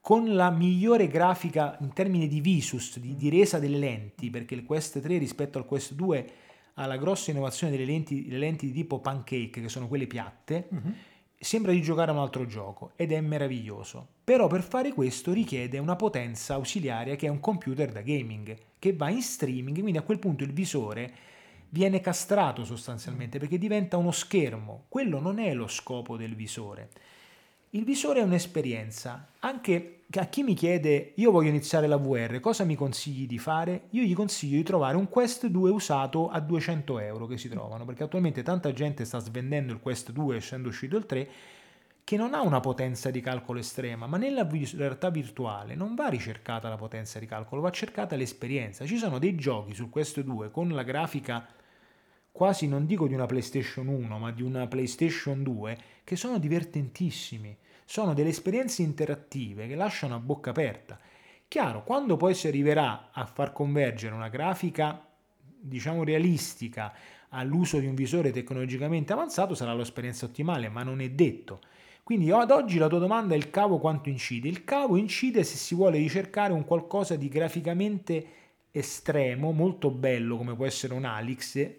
[0.00, 4.64] Con la migliore grafica in termini di visus, di, di resa delle lenti, perché il
[4.64, 6.32] Quest 3 rispetto al Quest 2
[6.74, 10.92] ha la grossa innovazione delle lenti, lenti di tipo pancake, che sono quelle piatte, uh-huh.
[11.38, 14.06] sembra di giocare a un altro gioco ed è meraviglioso.
[14.24, 18.92] Però per fare questo richiede una potenza ausiliaria che è un computer da gaming, che
[18.94, 21.12] va in streaming, quindi a quel punto il visore
[21.68, 24.84] viene castrato sostanzialmente perché diventa uno schermo.
[24.88, 26.90] Quello non è lo scopo del visore.
[27.74, 29.30] Il visore è un'esperienza.
[29.40, 33.86] Anche a chi mi chiede io voglio iniziare la VR, cosa mi consigli di fare?
[33.90, 37.84] Io gli consiglio di trovare un Quest 2 usato a 200 euro che si trovano,
[37.84, 41.28] perché attualmente tanta gente sta svendendo il Quest 2 essendo uscito il 3
[42.04, 46.68] che non ha una potenza di calcolo estrema, ma nella realtà virtuale non va ricercata
[46.68, 48.86] la potenza di calcolo, va cercata l'esperienza.
[48.86, 51.44] Ci sono dei giochi sul Quest 2 con la grafica
[52.34, 57.56] quasi non dico di una PlayStation 1, ma di una PlayStation 2 che sono divertentissimi
[57.84, 60.98] sono delle esperienze interattive che lasciano a bocca aperta.
[61.46, 65.06] Chiaro, quando poi si arriverà a far convergere una grafica,
[65.60, 66.92] diciamo realistica,
[67.30, 71.60] all'uso di un visore tecnologicamente avanzato, sarà l'esperienza ottimale, ma non è detto.
[72.02, 74.48] Quindi ad oggi la tua domanda è il cavo quanto incide?
[74.48, 78.26] Il cavo incide se si vuole ricercare un qualcosa di graficamente
[78.70, 81.76] estremo, molto bello come può essere un Alix,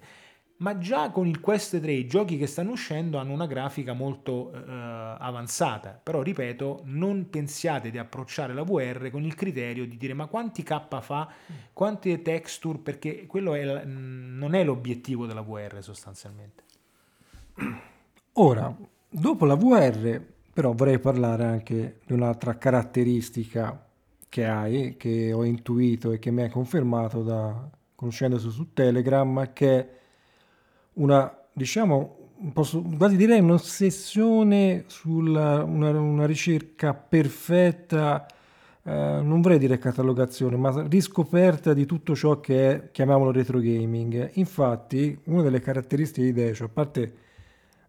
[0.58, 4.54] ma già con il Quest 3 i giochi che stanno uscendo hanno una grafica molto
[4.54, 10.14] eh, avanzata, però ripeto, non pensiate di approcciare la VR con il criterio di dire
[10.14, 11.30] ma quanti K fa,
[11.74, 16.64] quante texture, perché quello è, non è l'obiettivo della VR sostanzialmente.
[18.34, 18.74] Ora,
[19.10, 20.22] dopo la VR,
[20.54, 23.88] però vorrei parlare anche di un'altra caratteristica
[24.30, 29.80] che hai, che ho intuito e che mi hai confermato da conoscendosi su Telegram, che
[29.80, 29.90] è
[30.96, 38.26] una, diciamo, posso quasi dire un'ossessione sulla una, una ricerca perfetta,
[38.84, 44.32] eh, non vorrei dire catalogazione, ma riscoperta di tutto ciò che è, chiamiamolo retro gaming.
[44.34, 47.14] Infatti, una delle caratteristiche di Decio, a parte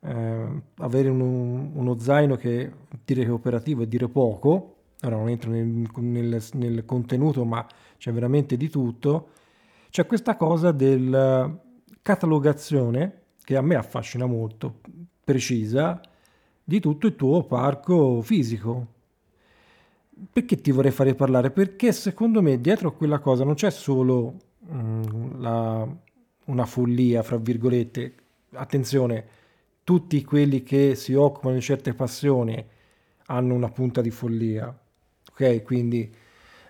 [0.01, 2.71] eh, avere uno, uno zaino che
[3.05, 7.67] dire che è operativo è dire poco, ora non entro nel, nel, nel contenuto, ma
[7.99, 9.29] c'è veramente di tutto,
[9.91, 11.65] c'è questa cosa del
[12.07, 14.79] catalogazione che a me affascina molto,
[15.25, 16.01] precisa,
[16.63, 18.87] di tutto il tuo parco fisico.
[20.33, 21.51] perché ti vorrei fare parlare?
[21.51, 24.37] Perché secondo me dietro a quella cosa non c'è solo
[24.73, 25.89] mm, la,
[26.45, 28.15] una follia, fra virgolette.
[28.53, 29.27] Attenzione,
[29.83, 32.65] tutti quelli che si occupano di certe passioni
[33.27, 34.73] hanno una punta di follia.
[35.33, 36.15] Ok, quindi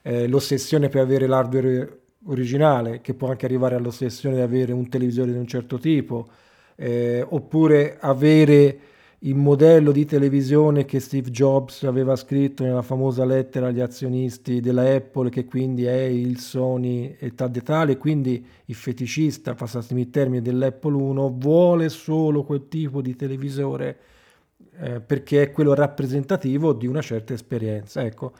[0.00, 5.32] eh, l'ossessione per avere l'hardware originale, che può anche arrivare all'ossessione di avere un televisore
[5.32, 6.28] di un certo tipo,
[6.76, 8.78] eh, oppure avere
[9.20, 14.94] il modello di televisione che Steve Jobs aveva scritto nella famosa lettera agli azionisti della
[14.94, 20.10] Apple, che quindi è il Sony e tal e tale, quindi il feticista, passatemi il
[20.10, 23.98] termine, dell'Apple 1 vuole solo quel tipo di televisore
[24.78, 28.02] eh, perché è quello rappresentativo di una certa esperienza.
[28.02, 28.32] Ecco,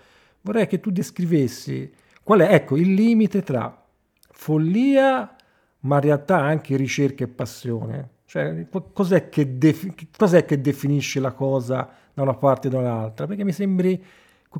[0.42, 1.90] vorrei che tu descrivessi
[2.26, 3.86] qual è ecco, il limite tra
[4.32, 5.36] follia,
[5.82, 8.08] ma in realtà anche ricerca e passione.
[8.24, 13.28] Cioè, cos'è che, defi- cos'è che definisce la cosa da una parte e da un'altra?
[13.28, 14.04] Perché mi sembri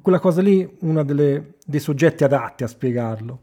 [0.00, 3.40] quella cosa lì uno dei soggetti adatti a spiegarlo.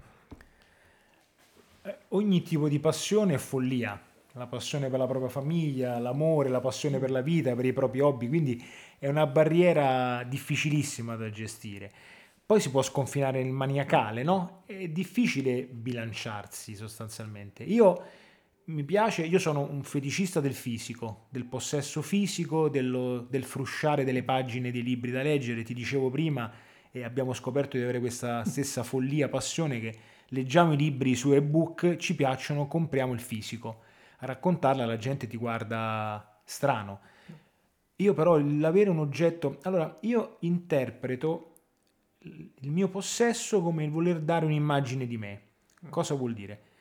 [1.82, 4.00] Eh, ogni tipo di passione è follia,
[4.32, 8.00] la passione per la propria famiglia, l'amore, la passione per la vita, per i propri
[8.00, 8.64] hobby, quindi
[8.98, 11.92] è una barriera difficilissima da gestire.
[12.46, 14.64] Poi si può sconfinare nel maniacale, no?
[14.66, 17.64] È difficile bilanciarsi sostanzialmente.
[17.64, 18.04] Io
[18.66, 24.24] mi piace, io sono un feticista del fisico, del possesso fisico, dello, del frusciare delle
[24.24, 25.64] pagine dei libri da leggere.
[25.64, 26.52] Ti dicevo prima
[26.92, 29.96] e abbiamo scoperto di avere questa stessa follia, passione che
[30.28, 33.84] leggiamo i libri su ebook, ci piacciono, compriamo il fisico.
[34.20, 37.00] A raccontarla la gente ti guarda strano.
[37.98, 41.53] Io però l'avere un oggetto, allora io interpreto
[42.24, 45.42] il mio possesso come il voler dare un'immagine di me.
[45.90, 46.72] Cosa vuol dire?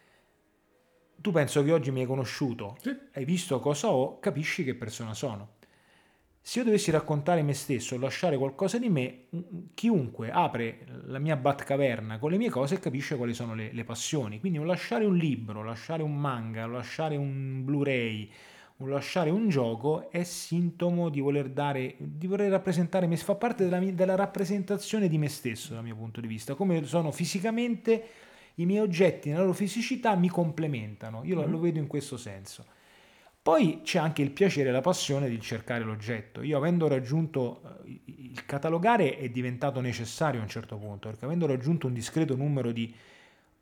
[1.22, 2.94] tu penso che oggi mi hai conosciuto, sì.
[3.14, 5.60] hai visto cosa ho, capisci che persona sono.
[6.44, 9.26] Se io dovessi raccontare me stesso, lasciare qualcosa di me,
[9.74, 14.40] chiunque apre la mia Batcaverna con le mie cose capisce quali sono le, le passioni.
[14.40, 18.28] Quindi lasciare un libro, lasciare un manga, lasciare un Blu-ray,
[18.82, 23.68] un lasciare un gioco è sintomo di voler dare, di voler rappresentare me, fa parte
[23.68, 28.04] della, della rappresentazione di me stesso dal mio punto di vista, come sono fisicamente
[28.56, 32.64] i miei oggetti nella loro fisicità mi complementano, io lo, lo vedo in questo senso.
[33.42, 36.42] Poi c'è anche il piacere e la passione di cercare l'oggetto.
[36.42, 41.46] Io avendo raggiunto eh, il catalogare è diventato necessario a un certo punto, perché avendo
[41.46, 42.94] raggiunto un discreto numero di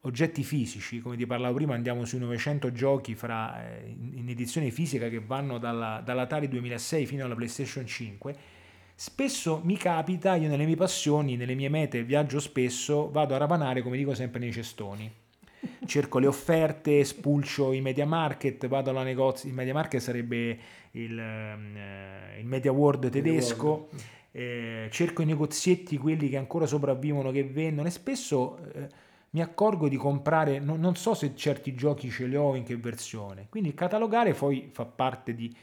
[0.02, 5.08] oggetti fisici, come ti parlavo prima, andiamo sui 900 giochi fra, eh, in edizione fisica
[5.08, 8.58] che vanno dalla, dall'Atari 2006 fino alla PlayStation 5
[9.00, 13.80] Spesso mi capita, io nelle mie passioni, nelle mie mete, viaggio spesso, vado a ravanare,
[13.80, 15.10] come dico sempre, nei cestoni.
[15.86, 20.58] Cerco le offerte, spulcio i media market, vado alla negozio, il media market sarebbe
[20.90, 23.88] il, eh, il media world tedesco,
[24.32, 28.86] eh, cerco i negozietti, quelli che ancora sopravvivono, che vendono e spesso eh,
[29.30, 32.76] mi accorgo di comprare, non, non so se certi giochi ce li ho in che
[32.76, 35.54] versione, quindi catalogare poi fa parte di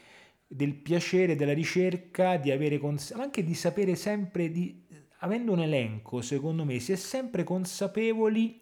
[0.50, 4.82] del piacere della ricerca, di avere cons- ma anche di sapere sempre, di,
[5.18, 8.58] avendo un elenco, secondo me, si è sempre consapevoli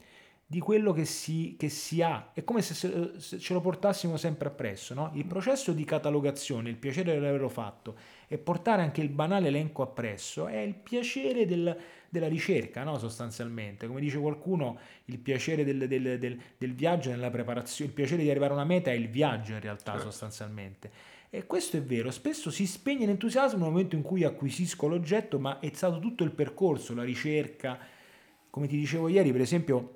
[0.48, 2.30] di quello che si, che si ha.
[2.32, 2.74] È come se,
[3.18, 4.94] se, ce lo portassimo sempre appresso.
[4.94, 5.10] No?
[5.14, 7.96] Il processo di catalogazione, il piacere di averlo fatto
[8.28, 11.76] e portare anche il banale elenco appresso è il piacere del,
[12.08, 12.96] della ricerca, no?
[12.96, 13.88] sostanzialmente.
[13.88, 18.30] Come dice qualcuno, il piacere del, del, del, del viaggio nella preparazione, il piacere di
[18.30, 20.10] arrivare a una meta è il viaggio in realtà, certo.
[20.10, 21.14] sostanzialmente.
[21.28, 25.58] E questo è vero, spesso si spegne l'entusiasmo nel momento in cui acquisisco l'oggetto, ma
[25.58, 27.78] è stato tutto il percorso, la ricerca.
[28.48, 29.95] Come ti dicevo ieri, per esempio,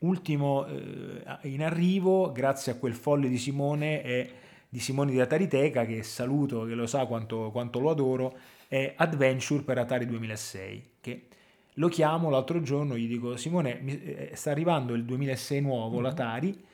[0.00, 4.30] ultimo eh, in arrivo, grazie a quel folle di Simone, è
[4.68, 8.36] di Simone di Atariteca, che saluto, che lo sa quanto, quanto lo adoro,
[8.68, 11.26] è Adventure per Atari 2006, che
[11.74, 16.02] lo chiamo l'altro giorno, gli dico Simone, eh, sta arrivando il 2006 nuovo, mm-hmm.
[16.02, 16.64] l'Atari,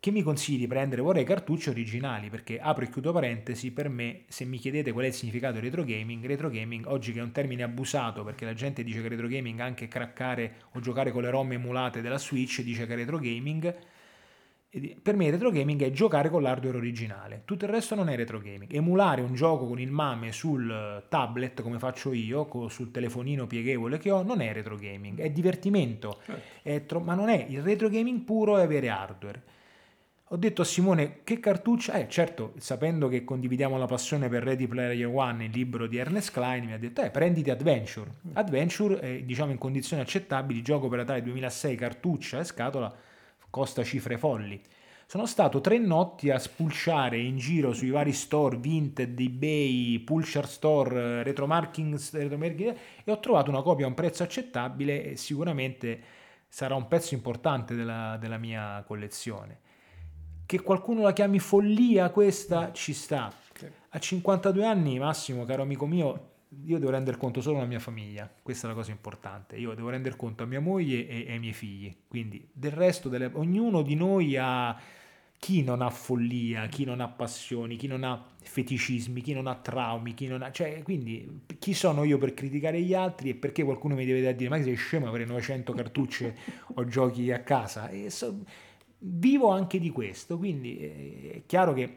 [0.00, 1.02] che mi consigli di prendere?
[1.02, 5.08] Vorrei cartucce originali perché apro e chiudo parentesi, per me se mi chiedete qual è
[5.08, 8.54] il significato di retro gaming, retro gaming oggi che è un termine abusato perché la
[8.54, 12.16] gente dice che retro gaming è anche craccare o giocare con le ROM emulate della
[12.16, 13.76] Switch, dice che è retro gaming,
[15.02, 18.38] per me retro gaming è giocare con l'hardware originale, tutto il resto non è retro
[18.38, 18.72] gaming.
[18.72, 24.10] Emulare un gioco con il MAME sul tablet come faccio io, sul telefonino pieghevole che
[24.10, 26.42] ho, non è retro gaming, è divertimento, certo.
[26.62, 29.49] è tro- ma non è il retro gaming puro è avere hardware.
[30.32, 34.68] Ho detto a Simone che cartuccia, eh certo, sapendo che condividiamo la passione per Ready
[34.68, 38.12] Player One, il libro di Ernest Klein, mi ha detto eh prenditi Adventure.
[38.34, 42.94] Adventure è diciamo in condizioni accettabili, gioco per Atari 2006, cartuccia e scatola,
[43.50, 44.62] costa cifre folli.
[45.04, 51.24] sono stato tre notti a spulciare in giro sui vari store, Vinted, eBay, Pulsar Store,
[51.24, 56.00] Retromarking, Retromarking e ho trovato una copia a un prezzo accettabile e sicuramente
[56.46, 59.69] sarà un pezzo importante della, della mia collezione.
[60.50, 63.32] Che qualcuno la chiami follia questa ci sta.
[63.90, 66.30] A 52 anni, Massimo, caro amico mio,
[66.64, 69.54] io devo rendere conto solo alla mia famiglia, questa è la cosa importante.
[69.54, 71.96] Io devo rendere conto a mia moglie e, e ai miei figli.
[72.08, 74.76] Quindi del resto, delle, ognuno di noi ha
[75.38, 79.54] chi non ha follia, chi non ha passioni, chi non ha feticismi, chi non ha
[79.54, 80.50] traumi, chi non ha...
[80.50, 84.50] Cioè, quindi, chi sono io per criticare gli altri e perché qualcuno mi deve dire,
[84.50, 86.36] ma che sei scemo avere 900 cartucce
[86.74, 87.88] o giochi a casa?
[87.88, 88.36] E so,
[89.00, 91.96] vivo anche di questo, quindi eh, è chiaro che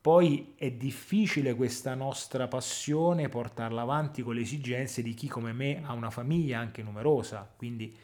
[0.00, 5.82] poi è difficile questa nostra passione portarla avanti con le esigenze di chi come me
[5.84, 7.94] ha una famiglia anche numerosa, quindi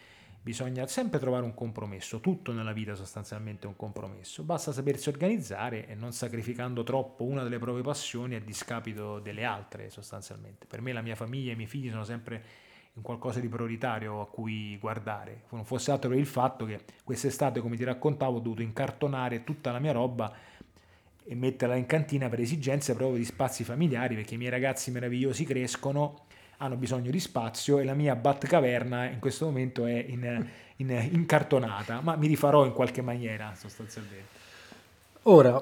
[0.43, 5.87] bisogna sempre trovare un compromesso, tutto nella vita sostanzialmente è un compromesso, basta sapersi organizzare
[5.87, 10.67] e non sacrificando troppo una delle proprie passioni a discapito delle altre sostanzialmente.
[10.67, 12.45] Per me la mia famiglia e i miei figli sono sempre
[12.95, 17.61] un qualcosa di prioritario a cui guardare, non fosse altro per il fatto che quest'estate,
[17.61, 20.33] come ti raccontavo, ho dovuto incartonare tutta la mia roba
[21.27, 25.45] e metterla in cantina per esigenze proprio di spazi familiari, perché i miei ragazzi meravigliosi
[25.45, 26.27] crescono,
[26.59, 32.01] hanno bisogno di spazio e la mia Batcaverna in questo momento è in, in, incartonata,
[32.01, 34.34] ma mi rifarò in qualche maniera sostanzialmente.
[35.27, 35.59] Ora,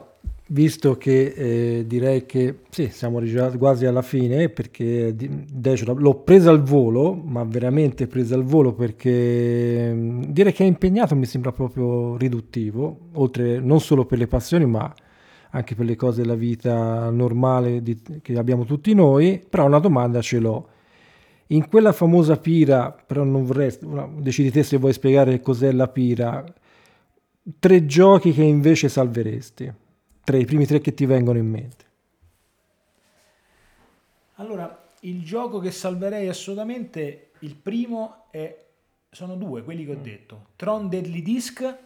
[0.49, 3.21] visto che eh, direi che sì, siamo
[3.59, 10.23] quasi alla fine perché l'ho presa al volo, ma veramente presa al volo perché mm,
[10.25, 14.93] dire che è impegnato mi sembra proprio riduttivo, oltre non solo per le passioni, ma
[15.51, 20.21] anche per le cose della vita normale di, che abbiamo tutti noi, però una domanda
[20.21, 20.69] ce l'ho.
[21.49, 23.71] In quella famosa pira, però non vorrei,
[24.19, 26.45] decidi te se vuoi spiegare cos'è la pira,
[27.59, 29.73] tre giochi che invece salveresti,
[30.25, 31.85] tre, i primi tre che ti vengono in mente.
[34.37, 38.65] Allora, il gioco che salverei assolutamente, il primo è,
[39.11, 41.77] sono due, quelli che ho detto, Tron Deadly Disc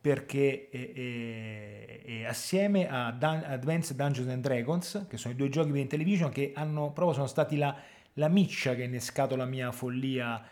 [0.00, 5.48] perché è, è, è assieme a Dun- Advanced Dungeons and Dragons, che sono i due
[5.48, 7.76] giochi per Intellivision che hanno proprio sono stati la,
[8.14, 10.42] la miccia che ha innescato la mia follia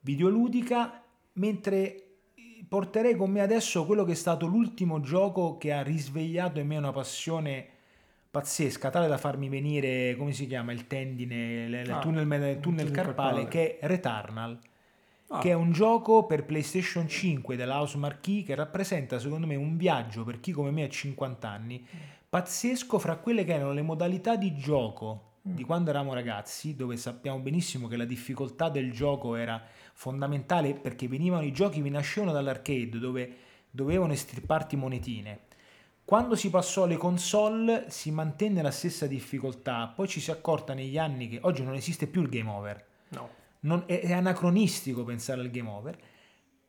[0.00, 1.02] videoludica,
[1.34, 2.09] mentre
[2.68, 6.76] porterei con me adesso quello che è stato l'ultimo gioco che ha risvegliato in me
[6.76, 7.66] una passione
[8.30, 12.90] pazzesca, tale da farmi venire, come si chiama, il tendine, il, ah, tunnel, il tunnel
[12.90, 14.58] carpale, carpale, che è Returnal
[15.30, 15.38] ah.
[15.38, 19.76] che è un gioco per PlayStation 5 della House Marquee che rappresenta secondo me un
[19.76, 21.84] viaggio per chi come me ha 50 anni
[22.28, 25.54] pazzesco fra quelle che erano le modalità di gioco mm.
[25.54, 29.60] di quando eravamo ragazzi, dove sappiamo benissimo che la difficoltà del gioco era
[30.00, 33.36] fondamentale perché venivano i giochi che nascevano dall'arcade dove
[33.68, 35.40] dovevano estirparti monetine.
[36.06, 40.72] Quando si passò alle console si mantenne la stessa difficoltà, poi ci si è accorta
[40.72, 42.86] negli anni che oggi non esiste più il game over.
[43.08, 43.28] No
[43.60, 45.98] non, è, è, anacronistico pensare al game over.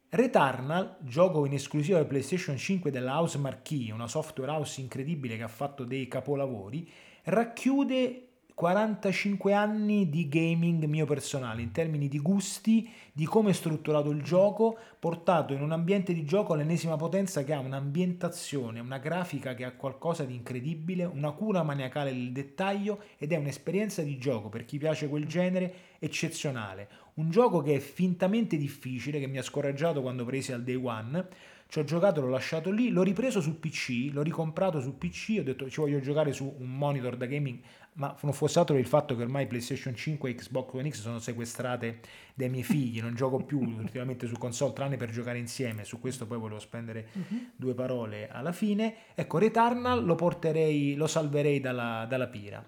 [0.10, 5.44] Returnal, gioco in esclusiva per PlayStation 5 della House Marquee, una software house incredibile che
[5.44, 6.92] ha fatto dei capolavori,
[7.24, 14.10] racchiude 45 anni di gaming mio personale in termini di gusti, di come è strutturato
[14.10, 19.54] il gioco, portato in un ambiente di gioco all'ennesima potenza che ha un'ambientazione, una grafica
[19.54, 24.50] che ha qualcosa di incredibile, una cura maniacale del dettaglio ed è un'esperienza di gioco
[24.50, 26.90] per chi piace quel genere eccezionale.
[27.14, 31.28] Un gioco che è fintamente difficile, che mi ha scoraggiato quando presi al day one.
[31.68, 35.44] Ci ho giocato, l'ho lasciato lì, l'ho ripreso su PC, l'ho ricomprato su PC, ho
[35.44, 37.60] detto ci voglio giocare su un monitor da gaming
[37.94, 41.02] ma non fosse altro per il fatto che ormai PlayStation 5 e Xbox One X
[41.02, 42.00] sono sequestrate
[42.34, 46.26] dai miei figli, non gioco più ultimamente su console tranne per giocare insieme, su questo
[46.26, 47.50] poi volevo spendere uh-huh.
[47.56, 48.96] due parole alla fine.
[49.14, 52.66] Ecco, Returnal lo porterei, lo salverei dalla, dalla pira.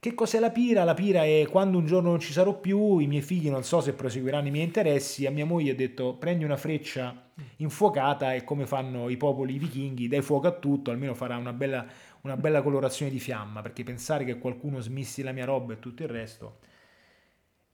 [0.00, 0.84] Che cos'è la pira?
[0.84, 3.80] La pira è quando un giorno non ci sarò più, i miei figli non so
[3.80, 8.44] se proseguiranno i miei interessi, a mia moglie ho detto prendi una freccia infuocata e
[8.44, 11.84] come fanno i popoli vichinghi, dai fuoco a tutto, almeno farà una bella
[12.22, 16.02] una bella colorazione di fiamma, perché pensare che qualcuno smissi la mia roba e tutto
[16.02, 16.58] il resto.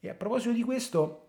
[0.00, 1.28] E a proposito di questo,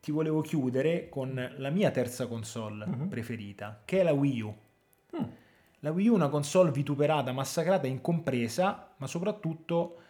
[0.00, 3.08] ti volevo chiudere con la mia terza console uh-huh.
[3.08, 4.56] preferita, che è la Wii U.
[5.10, 5.30] Uh.
[5.80, 10.00] La Wii U è una console vituperata, massacrata, incompresa, ma soprattutto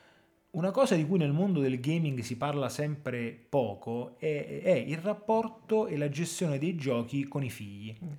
[0.51, 4.99] una cosa di cui nel mondo del gaming si parla sempre poco è, è il
[4.99, 8.13] rapporto e la gestione dei giochi con i figli, mm.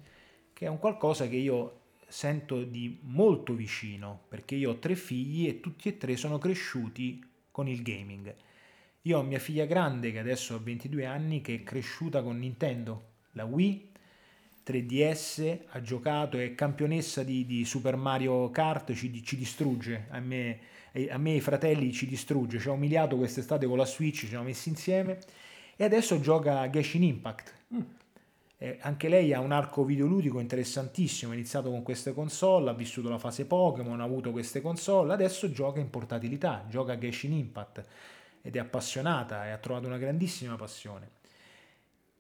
[0.54, 5.48] che è un qualcosa che io sento di molto vicino perché io ho tre figli
[5.48, 8.34] e tutti e tre sono cresciuti con il gaming.
[9.04, 13.14] Io ho mia figlia grande che adesso ha 22 anni che è cresciuta con Nintendo,
[13.32, 13.92] la Wii
[14.68, 20.60] 3DS, ha giocato, è campionessa di, di Super Mario Kart, ci, ci distrugge, a me,
[21.10, 24.44] a me i fratelli ci distrugge, ci ha umiliato quest'estate con la Switch, ci siamo
[24.44, 25.20] messi insieme
[25.78, 27.54] e adesso gioca Genshin Impact.
[27.74, 27.82] Mm.
[28.60, 33.08] Eh, anche lei ha un arco videoludico interessantissimo, ha iniziato con queste console, ha vissuto
[33.08, 37.86] la fase Pokémon, ha avuto queste console, adesso gioca in portatilità, gioca a Genshin Impact
[38.42, 41.16] ed è appassionata e ha trovato una grandissima passione.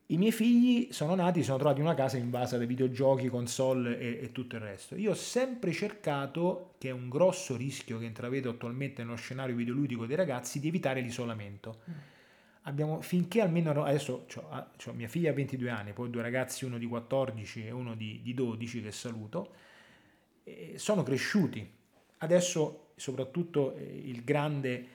[0.09, 4.19] I miei figli sono nati, sono trovati in una casa invasa dai videogiochi, console e,
[4.21, 4.95] e, tutto il resto.
[4.95, 10.05] Io ho sempre cercato, che è un grosso rischio che intravedo attualmente nello scenario videoludico
[10.05, 11.79] dei ragazzi, di evitare l'isolamento.
[12.67, 16.85] Abbiamo finché almeno adesso ho mia figlia ha 22 anni, poi due ragazzi, uno di
[16.85, 19.53] 14 e uno di, di 12 che saluto,
[20.75, 21.65] sono cresciuti.
[22.17, 24.87] Adesso soprattutto eh, il grande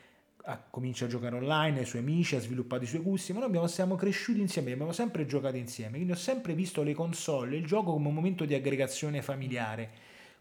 [0.70, 3.66] comincia a giocare online, i suoi amici, ha sviluppato i suoi gusti, ma noi abbiamo,
[3.68, 7.92] siamo cresciuti insieme, abbiamo sempre giocato insieme, quindi ho sempre visto le console, il gioco
[7.92, 9.90] come un momento di aggregazione familiare,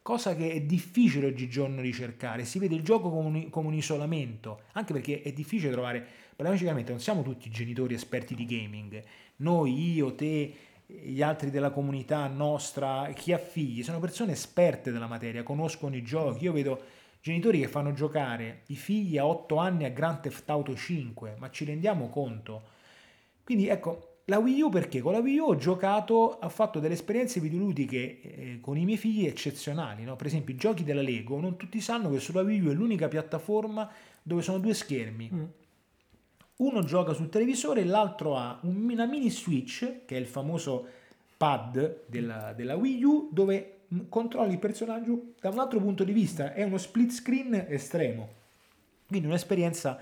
[0.02, 4.64] cosa che è difficile oggigiorno ricercare, si vede il gioco come un, come un isolamento,
[4.74, 9.04] anche perché è difficile trovare Parliamoci chiaramente, non siamo tutti genitori esperti di gaming.
[9.38, 10.54] Noi, io, te,
[10.86, 16.04] gli altri della comunità nostra, chi ha figli, sono persone esperte della materia, conoscono i
[16.04, 16.46] giochi.
[16.46, 16.82] Io vedo
[17.22, 21.50] genitori che fanno giocare i figli a 8 anni a Grand Theft Auto 5, ma
[21.50, 22.64] ci rendiamo conto?
[23.44, 25.02] Quindi ecco, la Wii U perché?
[25.02, 28.98] Con la Wii U ho giocato, ho fatto delle esperienze videoludiche eh, con i miei
[28.98, 30.16] figli eccezionali, no?
[30.16, 33.08] per esempio i giochi della Lego, non tutti sanno che sulla Wii U è l'unica
[33.08, 33.90] piattaforma
[34.22, 35.30] dove sono due schermi.
[35.34, 35.44] Mm
[36.62, 40.88] uno gioca sul televisore l'altro ha una mini switch, che è il famoso
[41.36, 46.54] pad della, della Wii U, dove controlli il personaggio da un altro punto di vista,
[46.54, 48.30] è uno split screen estremo.
[49.08, 50.00] Quindi un'esperienza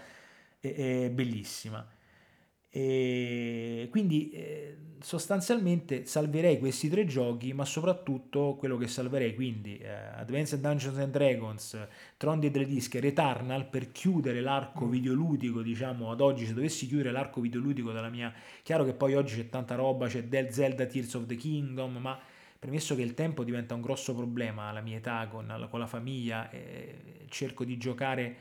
[0.59, 1.85] eh, eh, bellissima.
[2.71, 9.89] E quindi eh, sostanzialmente salverei questi tre giochi, ma soprattutto quello che salverei, quindi eh,
[9.89, 14.89] Advanced Dungeons and Dragons, Tron di Dischi e Returnal per chiudere l'arco mm.
[14.89, 18.31] videoludico, diciamo ad oggi se dovessi chiudere l'arco videoludico della mia...
[18.61, 22.19] Chiaro che poi oggi c'è tanta roba, c'è Del Zelda Tears of the Kingdom, ma
[22.59, 26.49] premesso che il tempo diventa un grosso problema alla mia età con, con la famiglia,
[26.51, 28.35] eh, cerco di giocare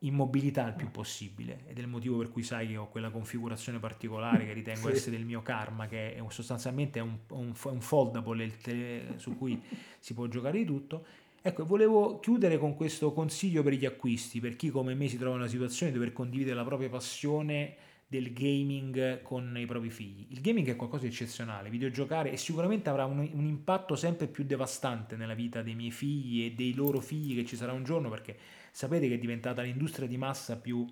[0.00, 3.78] immobilità il più possibile ed è il motivo per cui sai che ho quella configurazione
[3.78, 4.94] particolare che ritengo sì.
[4.94, 9.36] essere del mio karma che è un, sostanzialmente è un, un, un foldable tele, su
[9.38, 9.60] cui
[9.98, 11.06] si può giocare di tutto
[11.40, 15.36] ecco volevo chiudere con questo consiglio per gli acquisti per chi come me si trova
[15.36, 17.76] in una situazione di dover condividere la propria passione
[18.08, 20.26] del gaming con i propri figli.
[20.28, 24.44] Il gaming è qualcosa di eccezionale, videogiocare e sicuramente avrà un, un, impatto sempre più
[24.44, 28.08] devastante nella vita dei miei figli e dei loro figli che ci sarà un giorno
[28.08, 28.36] perché
[28.76, 30.86] sapete che è diventata l'industria di massa più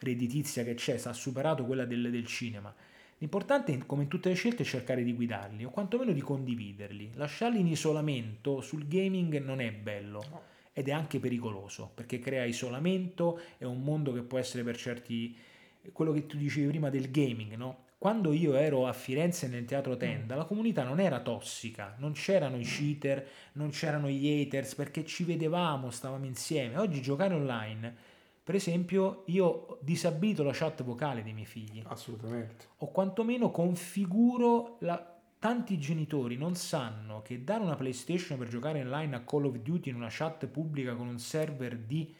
[0.00, 2.74] redditizia che c'è, ha superato quella del, del cinema.
[3.18, 7.12] L'importante, come in tutte le scelte, è cercare di guidarli o quantomeno di condividerli.
[7.14, 10.20] Lasciarli in isolamento sul gaming non è bello
[10.72, 15.36] ed è anche pericoloso perché crea isolamento, è un mondo che può essere per certi
[15.92, 17.84] quello che tu dicevi prima del gaming, no?
[18.02, 22.58] Quando io ero a Firenze nel teatro tenda, la comunità non era tossica, non c'erano
[22.58, 26.78] i cheater, non c'erano gli haters, perché ci vedevamo, stavamo insieme.
[26.78, 27.94] Oggi giocare online,
[28.42, 31.80] per esempio, io disabilito la chat vocale dei miei figli.
[31.86, 32.64] Assolutamente.
[32.78, 35.20] O quantomeno configuro la...
[35.38, 39.90] Tanti genitori non sanno che dare una PlayStation per giocare online a Call of Duty
[39.90, 42.12] in una chat pubblica con un server di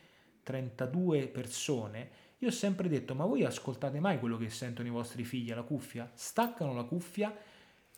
[0.44, 5.22] 32 persone io ho sempre detto, ma voi ascoltate mai quello che sentono i vostri
[5.22, 6.10] figli alla cuffia?
[6.12, 7.32] Staccano la cuffia,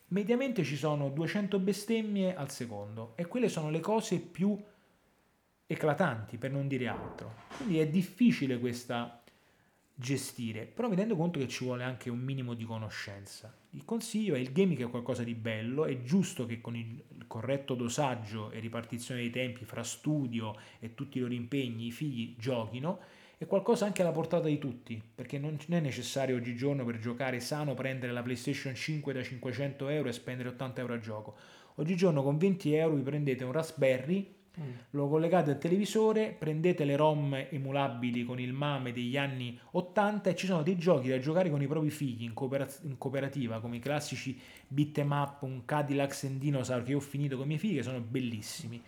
[0.09, 4.55] mediamente ci sono 200 bestemmie al secondo e quelle sono le cose più
[5.65, 7.33] eclatanti, per non dire altro.
[7.57, 9.23] Quindi è difficile questa
[9.95, 13.51] gestire, però mi rendo conto che ci vuole anche un minimo di conoscenza.
[13.71, 17.73] Il consiglio è il gaming è qualcosa di bello, è giusto che con il corretto
[17.73, 22.99] dosaggio e ripartizione dei tempi fra studio e tutti i loro impegni i figli giochino,
[23.37, 27.73] è qualcosa anche alla portata di tutti, perché non è necessario oggigiorno per giocare sano
[27.73, 31.35] prendere la PlayStation 5 da 500 euro e spendere 80 euro a gioco.
[31.75, 34.63] Oggigiorno con 20 euro vi prendete un Raspberry, mm.
[34.91, 40.35] lo collegate al televisore, prendete le ROM emulabili con il MAME degli anni 80 e
[40.35, 43.75] ci sono dei giochi da giocare con i propri figli in, cooperaz- in cooperativa, come
[43.75, 47.75] i classici beat'em up, un Cadillac and Dinosaur che ho finito con i miei figli,
[47.75, 48.81] che sono bellissimi.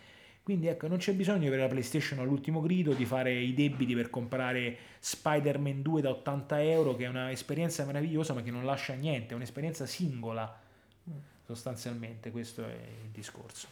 [0.48, 3.94] Quindi ecco, non c'è bisogno di avere la PlayStation all'ultimo grido, di fare i debiti
[3.96, 8.94] per comprare Spider-Man 2 da 80 euro, che è un'esperienza meravigliosa ma che non lascia
[8.94, 10.58] niente, è un'esperienza singola,
[11.46, 13.68] sostanzialmente, questo è il discorso.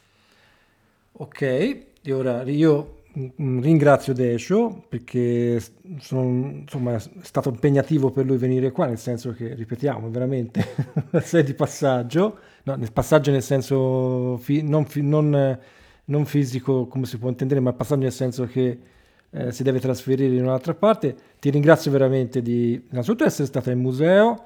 [1.14, 5.64] Ok, e ora io mm, ringrazio Decio perché
[6.00, 10.62] sono, insomma, è stato impegnativo per lui venire qua, nel senso che, ripetiamo, veramente
[11.24, 15.58] sei di passaggio, no, passaggio nel senso fi, non, fi, non,
[16.06, 18.80] non, fisico come si può intendere, ma passaggio nel senso che
[19.32, 21.16] eh, si deve trasferire in un'altra parte.
[21.40, 24.44] Ti ringrazio veramente di innanzitutto essere stata in museo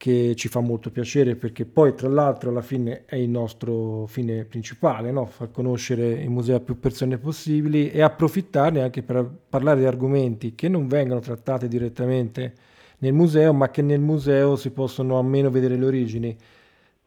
[0.00, 4.44] che ci fa molto piacere perché poi tra l'altro alla fine è il nostro fine
[4.46, 5.26] principale, no?
[5.26, 10.54] far conoscere il museo a più persone possibili e approfittarne anche per parlare di argomenti
[10.54, 12.54] che non vengono trattati direttamente
[13.00, 16.36] nel museo ma che nel museo si possono almeno vedere le origini.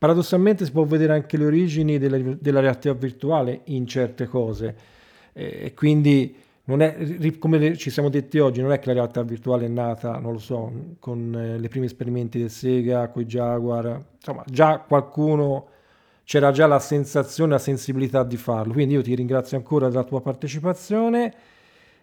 [0.03, 4.75] Paradossalmente si può vedere anche le origini della, della realtà virtuale in certe cose
[5.31, 6.35] e quindi
[6.65, 10.33] è, come ci siamo detti oggi, non è che la realtà virtuale è nata, non
[10.33, 15.67] lo so, con eh, le prime esperimenti del Sega, con i Jaguar, insomma, già qualcuno
[16.25, 18.73] c'era già la sensazione, la sensibilità di farlo.
[18.73, 21.33] Quindi io ti ringrazio ancora della tua partecipazione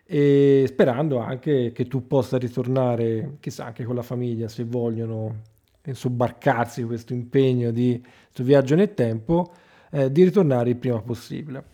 [0.07, 5.50] e sperando anche che tu possa ritornare, chissà, anche con la famiglia, se vogliono
[5.93, 9.53] sobbarcarsi questo impegno di questo viaggio nel tempo,
[9.91, 11.65] eh, di ritornare il prima possibile.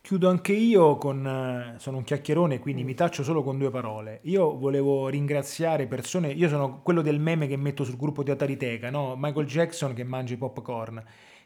[0.00, 1.24] Chiudo anche io con...
[1.24, 4.18] Eh, sono un chiacchierone, quindi mi taccio solo con due parole.
[4.22, 6.32] Io volevo ringraziare persone...
[6.32, 9.14] Io sono quello del meme che metto sul gruppo di Atariteca, no?
[9.16, 11.02] Michael Jackson che mangia i popcorn.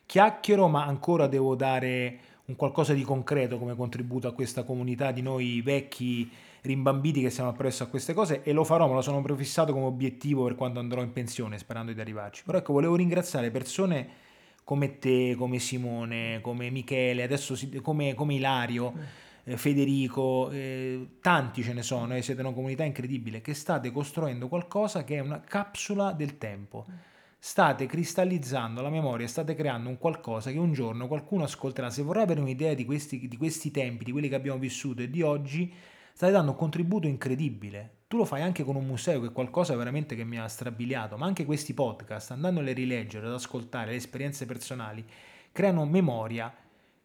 [0.07, 5.20] Chiacchiero, ma ancora devo dare un qualcosa di concreto come contributo a questa comunità di
[5.20, 6.30] noi vecchi
[6.67, 9.87] rimbambiti che siamo appresso a queste cose e lo farò, me lo sono prefissato come
[9.87, 12.43] obiettivo per quando andrò in pensione, sperando di arrivarci.
[12.45, 14.25] Però ecco, volevo ringraziare persone
[14.67, 19.01] come te, come Simone, come Michele, adesso come, come, Ilario, mm.
[19.45, 23.93] eh, Federico, eh, tanti ce ne sono, e eh, siete una comunità incredibile, che state
[23.93, 26.85] costruendo qualcosa che è una capsula del tempo.
[26.91, 26.95] Mm.
[27.39, 31.89] State cristallizzando la memoria, state creando un qualcosa che un giorno qualcuno ascolterà.
[31.89, 35.09] Se vorrà avere un'idea di questi, di questi tempi, di quelli che abbiamo vissuto e
[35.09, 35.73] di oggi,
[36.17, 39.75] state dando un contributo incredibile tu lo fai anche con un museo, che è qualcosa
[39.75, 43.97] veramente che mi ha strabiliato, ma anche questi podcast, andandoli a rileggere, ad ascoltare le
[43.97, 45.05] esperienze personali,
[45.51, 46.55] creano memoria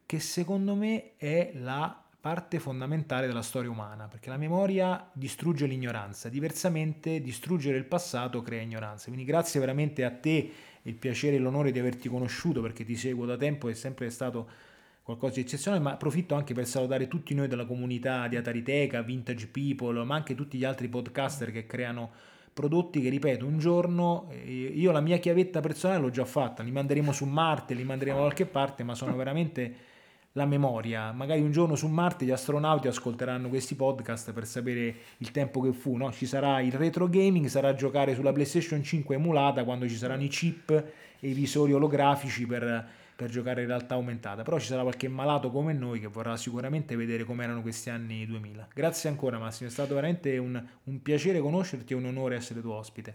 [0.05, 6.29] che secondo me è la parte fondamentale della storia umana, perché la memoria distrugge l'ignoranza,
[6.29, 9.05] diversamente distruggere il passato crea ignoranza.
[9.05, 10.51] Quindi grazie veramente a te,
[10.83, 14.69] il piacere e l'onore di averti conosciuto, perché ti seguo da tempo, è sempre stato
[15.03, 19.47] qualcosa di eccezionale, ma approfitto anche per salutare tutti noi della comunità di Atariteca, Vintage
[19.47, 22.11] People, ma anche tutti gli altri podcaster che creano
[22.53, 26.71] prodotti che, ripeto, un giorno eh, io la mia chiavetta personale l'ho già fatta, li
[26.71, 29.89] manderemo su Marte, li manderemo da qualche parte, ma sono veramente
[30.33, 31.11] la memoria.
[31.11, 35.73] Magari un giorno su Marte gli astronauti ascolteranno questi podcast per sapere il tempo che
[35.73, 36.11] fu, no?
[36.11, 40.29] Ci sarà il retro gaming, sarà giocare sulla PlayStation 5 emulata quando ci saranno i
[40.29, 45.07] chip e i visori olografici per per giocare in realtà aumentata, però ci sarà qualche
[45.07, 48.69] malato come noi che vorrà sicuramente vedere come erano questi anni 2000.
[48.73, 52.73] Grazie ancora Massimo, è stato veramente un, un piacere conoscerti e un onore essere tuo
[52.73, 53.13] ospite.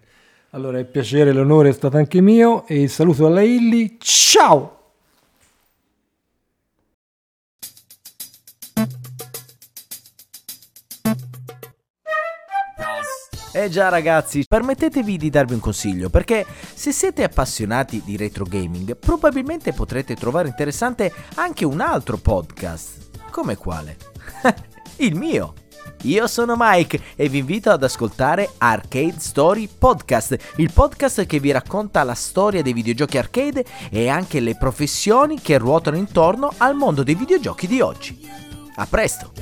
[0.51, 4.86] Allora il piacere e l'onore è stato anche mio e il saluto alla Illy, ciao!
[13.57, 16.45] Eh già ragazzi, permettetevi di darvi un consiglio, perché
[16.75, 23.09] se siete appassionati di retro gaming, probabilmente potrete trovare interessante anche un altro podcast.
[23.31, 23.97] Come quale?
[24.97, 25.55] Il mio!
[26.03, 31.51] Io sono Mike e vi invito ad ascoltare Arcade Story Podcast, il podcast che vi
[31.51, 37.03] racconta la storia dei videogiochi arcade e anche le professioni che ruotano intorno al mondo
[37.03, 38.21] dei videogiochi di oggi.
[38.75, 39.33] A presto!